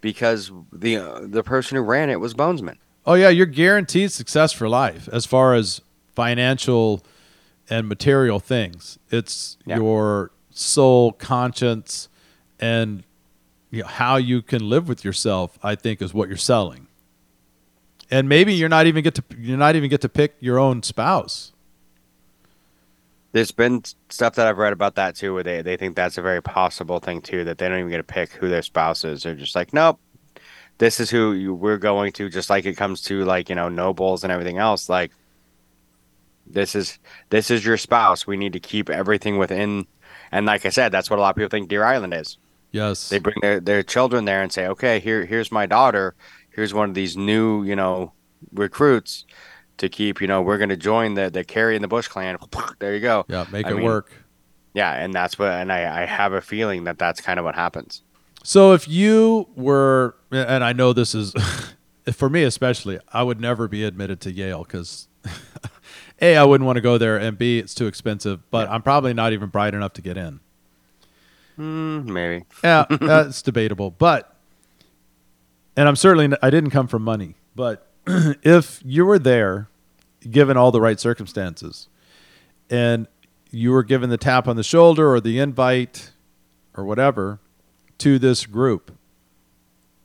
[0.00, 2.76] because the uh, the person who ran it was bonesman.
[3.06, 5.80] Oh yeah, you're guaranteed success for life as far as
[6.14, 7.02] financial
[7.70, 8.98] and material things.
[9.10, 9.76] It's Yeah.
[9.76, 12.08] your soul, conscience,
[12.58, 13.04] and
[13.70, 15.58] you know, how you can live with yourself.
[15.62, 16.86] I think is what you're selling.
[18.10, 20.82] And maybe you're not even get to you're not even get to pick your own
[20.82, 21.52] spouse.
[23.32, 26.22] There's been stuff that I've read about that too, where they, they think that's a
[26.22, 29.22] very possible thing too, that they don't even get to pick who their spouse is.
[29.22, 30.00] They're just like, nope,
[30.78, 32.30] this is who you, we're going to.
[32.30, 35.12] Just like it comes to like you know nobles and everything else, like
[36.50, 36.98] this is
[37.30, 38.26] this is your spouse.
[38.26, 39.86] We need to keep everything within.
[40.30, 42.38] And like I said, that's what a lot of people think Deer Island is.
[42.70, 43.08] Yes.
[43.08, 46.14] They bring their, their children there and say, okay, here here's my daughter.
[46.50, 48.12] Here's one of these new you know
[48.52, 49.24] recruits
[49.78, 50.20] to keep.
[50.20, 52.36] You know, we're going to join the the Kerry and the Bush clan.
[52.78, 53.24] There you go.
[53.28, 54.12] yeah, make I it mean, work.
[54.74, 57.56] Yeah, and that's what, and I, I have a feeling that that's kind of what
[57.56, 58.02] happens.
[58.44, 61.34] So if you were, and I know this is,
[62.12, 65.07] for me especially, I would never be admitted to Yale because,
[66.20, 68.48] a, I wouldn't want to go there, and b, it's too expensive.
[68.50, 70.40] But I'm probably not even bright enough to get in.
[71.58, 72.44] Mm, maybe.
[72.62, 73.90] Yeah, that's debatable.
[73.90, 74.34] But,
[75.76, 77.34] and I'm certainly, I didn't come from money.
[77.54, 79.68] But if you were there,
[80.28, 81.88] given all the right circumstances,
[82.70, 83.06] and
[83.50, 86.12] you were given the tap on the shoulder or the invite
[86.74, 87.40] or whatever
[87.98, 88.96] to this group,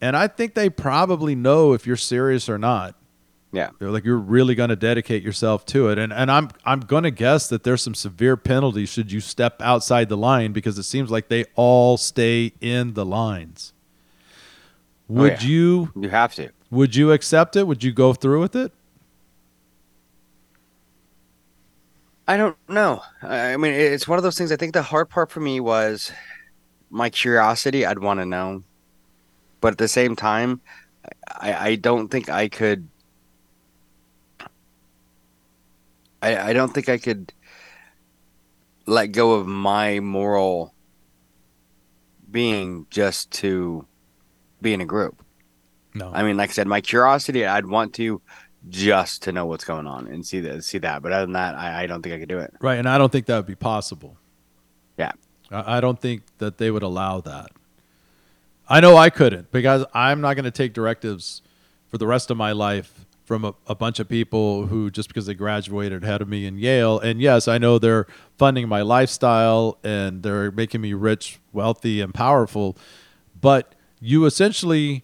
[0.02, 2.96] and I think they probably know if you're serious or not.
[3.54, 3.70] Yeah.
[3.80, 7.04] They're like you're really going to dedicate yourself to it, and and I'm I'm going
[7.04, 10.84] to guess that there's some severe penalties should you step outside the line because it
[10.84, 13.72] seems like they all stay in the lines.
[15.16, 15.48] Oh, would yeah.
[15.50, 16.50] you You have to.
[16.72, 17.68] would you accept it?
[17.68, 18.74] Would you go through with it?
[22.28, 23.02] I don't know.
[23.22, 24.52] I I mean, it's one of those things.
[24.52, 26.12] I think the hard part for me was
[26.90, 27.86] my curiosity.
[27.86, 28.64] I'd want to know,
[29.62, 30.62] but at the same time,
[31.30, 32.88] I, I don't think I could.
[36.24, 37.34] I, I don't think I could
[38.86, 40.74] let go of my moral
[42.32, 43.86] being just to
[44.62, 45.24] be in a group.
[45.94, 46.12] No.
[46.14, 48.22] I mean, like I said, my curiosity, I'd want to
[48.70, 51.02] just to know what's going on and see that, see that.
[51.02, 52.54] But other than that, I, I don't think I could do it.
[52.62, 54.18] Right, and I don't think that would be possible.
[54.98, 55.12] Yeah.
[55.52, 57.52] I I don't think that they would allow that.
[58.70, 61.42] I know I couldn't because I'm not going to take directives
[61.90, 65.26] for the rest of my life from a, a bunch of people who just because
[65.26, 67.00] they graduated ahead of me in Yale.
[67.00, 68.06] And yes, I know they're
[68.38, 72.78] funding my lifestyle and they're making me rich, wealthy, and powerful.
[73.40, 75.04] But you essentially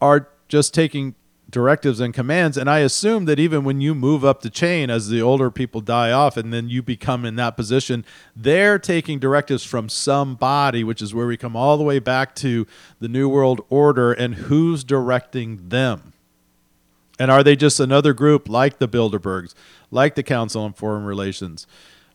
[0.00, 1.14] are just taking
[1.50, 2.56] directives and commands.
[2.56, 5.80] And I assume that even when you move up the chain as the older people
[5.80, 8.04] die off and then you become in that position,
[8.34, 12.66] they're taking directives from somebody, which is where we come all the way back to
[12.98, 16.13] the New World Order and who's directing them.
[17.18, 19.54] And are they just another group like the Bilderbergs,
[19.90, 21.66] like the Council on Foreign Relations,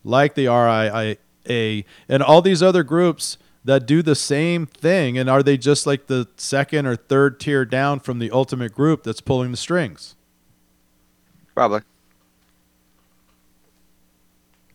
[0.03, 5.17] like the RIA, and all these other groups that do the same thing?
[5.17, 9.03] And are they just like the second or third tier down from the ultimate group
[9.03, 10.15] that's pulling the strings?
[11.55, 11.81] Probably.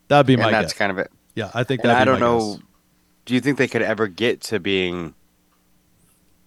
[0.09, 0.79] That'd be my and that's guess.
[0.79, 1.11] kind of it.
[1.35, 2.55] yeah, I think And that'd I don't know.
[2.55, 2.63] guess.
[3.27, 5.15] Do you think they could ever get to being,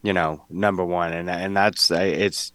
[0.04, 1.12] you know, number one?
[1.14, 2.54] And and that's it's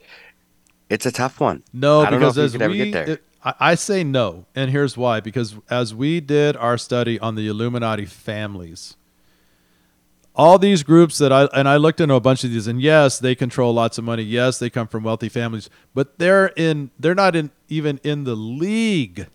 [0.93, 1.63] it's a tough one.
[1.73, 3.11] No, I don't know because as we, get there.
[3.15, 5.21] it- I, I say no, and here's why.
[5.21, 8.97] Because as we did our study on the Illuminati families,
[10.35, 13.19] all these groups that I and I looked into a bunch of these, and yes,
[13.19, 14.23] they control lots of money.
[14.23, 18.35] Yes, they come from wealthy families, but they're in they're not in even in the
[18.37, 19.27] league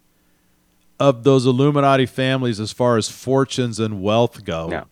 [1.00, 4.86] of those Illuminati families as far as fortunes and wealth go, No.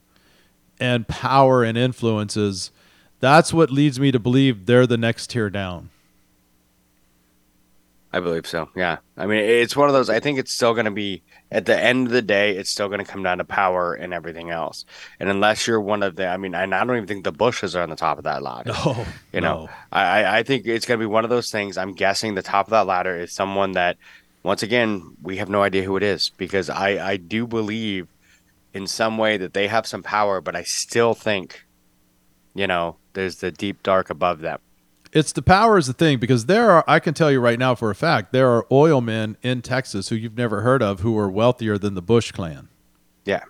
[0.80, 2.70] and power and influences.
[3.22, 5.90] That's what leads me to believe they're the next tier down.
[8.16, 8.70] I believe so.
[8.78, 9.00] Yeah.
[9.18, 10.10] I mean, it's one of those.
[10.10, 12.56] I think it's still going to be at the end of the day.
[12.56, 14.86] It's still going to come down to power and everything else.
[15.20, 17.76] And unless you're one of the, I mean, and I don't even think the Bushes
[17.76, 18.72] are on the top of that ladder.
[18.72, 19.70] No, You know, no.
[19.92, 21.78] I, I- I think it's going to be one of those things.
[21.78, 23.98] I'm guessing the top of that ladder is someone that,
[24.44, 28.08] once again, we have no idea who it is because I, I do believe
[28.74, 31.66] in some way that they have some power, but I still think,
[32.54, 34.60] you know, there's the deep dark above them.
[35.16, 37.74] It's the power is the thing because there are I can tell you right now
[37.74, 41.18] for a fact there are oil men in Texas who you've never heard of who
[41.18, 42.68] are wealthier than the Bush clan,
[43.24, 43.44] Yeah.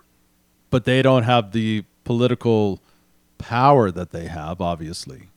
[0.69, 2.81] but they don't have the political
[3.39, 5.29] power that they have obviously.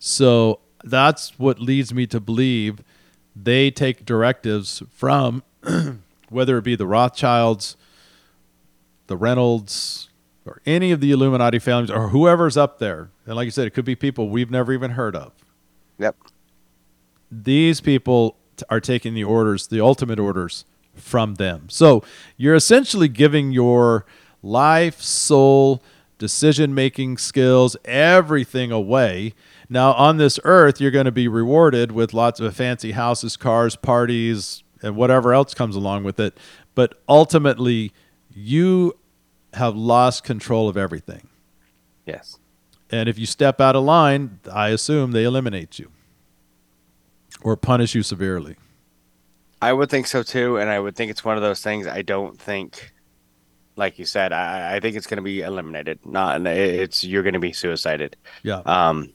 [0.00, 2.80] So that's what leads me to believe
[3.36, 5.44] they take directives from
[6.28, 7.76] whether it be the Rothschilds,
[9.06, 10.08] the Reynolds,
[10.46, 13.10] or any of the Illuminati families or whoever's up there.
[13.26, 15.32] And like you said, it could be people we've never even heard of.
[15.98, 16.16] Yep.
[17.30, 20.64] These people t- are taking the orders, the ultimate orders
[20.94, 21.68] from them.
[21.68, 22.02] So
[22.36, 24.04] you're essentially giving your
[24.42, 25.82] life, soul,
[26.18, 29.34] decision making skills, everything away.
[29.68, 33.76] Now, on this earth, you're going to be rewarded with lots of fancy houses, cars,
[33.76, 36.36] parties, and whatever else comes along with it.
[36.74, 37.92] But ultimately,
[38.34, 38.96] you
[39.54, 41.28] have lost control of everything.
[42.06, 42.38] Yes.
[42.90, 45.90] And if you step out of line, I assume they eliminate you
[47.42, 48.56] or punish you severely.
[49.62, 51.86] I would think so too, and I would think it's one of those things.
[51.86, 52.92] I don't think,
[53.76, 55.98] like you said, I, I think it's going to be eliminated.
[56.04, 58.16] Not, it's you're going to be suicided.
[58.42, 58.60] Yeah.
[58.66, 59.12] Um,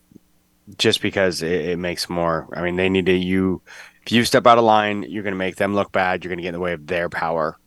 [0.77, 2.47] just because it, it makes more.
[2.53, 3.61] I mean, they need to you.
[4.05, 6.23] If you step out of line, you're going to make them look bad.
[6.23, 7.57] You're going to get in the way of their power.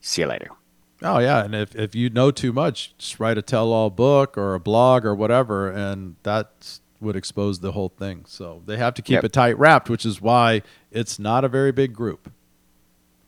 [0.00, 0.50] See you later.
[1.02, 4.54] Oh yeah, and if if you know too much, just write a tell-all book or
[4.54, 8.24] a blog or whatever, and that would expose the whole thing.
[8.26, 9.24] So they have to keep Yep.
[9.24, 12.30] it tight wrapped, which is why it's not a very big group.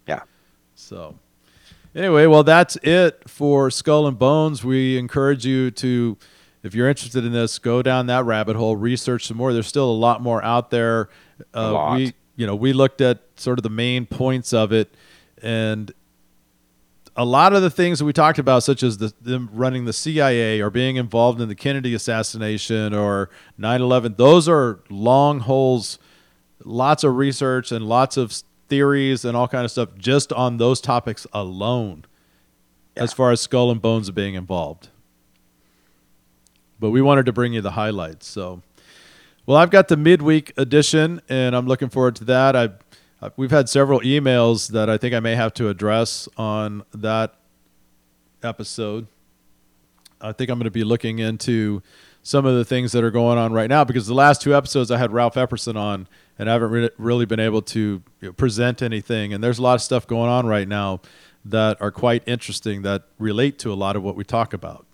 [0.06, 0.22] Yeah.
[0.74, 1.18] So
[1.94, 4.62] anyway, well that's it for Skull and Bones.
[4.62, 6.18] We encourage you to
[6.62, 9.52] if you're interested in this, go down that rabbit hole, research some more.
[9.54, 11.08] There's still a lot more out there.
[11.54, 11.94] Uh.
[11.96, 14.94] We you know, we looked at sort of the main points of it
[15.42, 15.92] and
[17.16, 19.92] a lot of the things that we talked about, such as the, them running the
[19.92, 25.98] CIA or being involved in the Kennedy assassination or 9 11, those are long holes,
[26.64, 28.32] lots of research and lots of
[28.68, 32.04] theories and all kind of stuff just on those topics alone,
[32.96, 34.88] as far as skull and bones being involved.
[36.80, 38.26] But we wanted to bring you the highlights.
[38.26, 38.62] So,
[39.44, 42.56] well, I've got the midweek edition, and I'm looking forward to that.
[42.56, 42.70] I
[43.22, 47.34] Uh, we've had several emails that I think I may have to address on that
[48.42, 49.06] episode.
[50.20, 51.82] I think I'm going to be looking into
[52.24, 54.90] some of the things that are going on right now because the last two episodes
[54.90, 58.02] I had Ralph Epperson on, and I haven't re- really been able to
[58.36, 59.32] present anything.
[59.32, 61.00] And there's a lot of stuff going on right now
[61.44, 64.84] that are quite interesting that relate to a lot of what we talk about.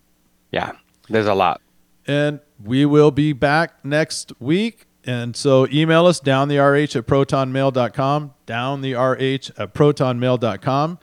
[0.52, 0.72] Yeah.
[1.08, 1.62] There's a lot.
[2.06, 4.86] And we will be back next week.
[5.08, 10.98] And so email us down the RH at protonmail.com, down the RH at protonmail.com.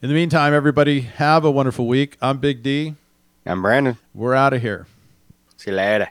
[0.00, 2.16] In the meantime, everybody, have a wonderful week.
[2.22, 2.94] I'm Big D.
[3.44, 3.98] I'm Brandon.
[4.14, 4.86] We're out of here.
[5.58, 6.08] See you later.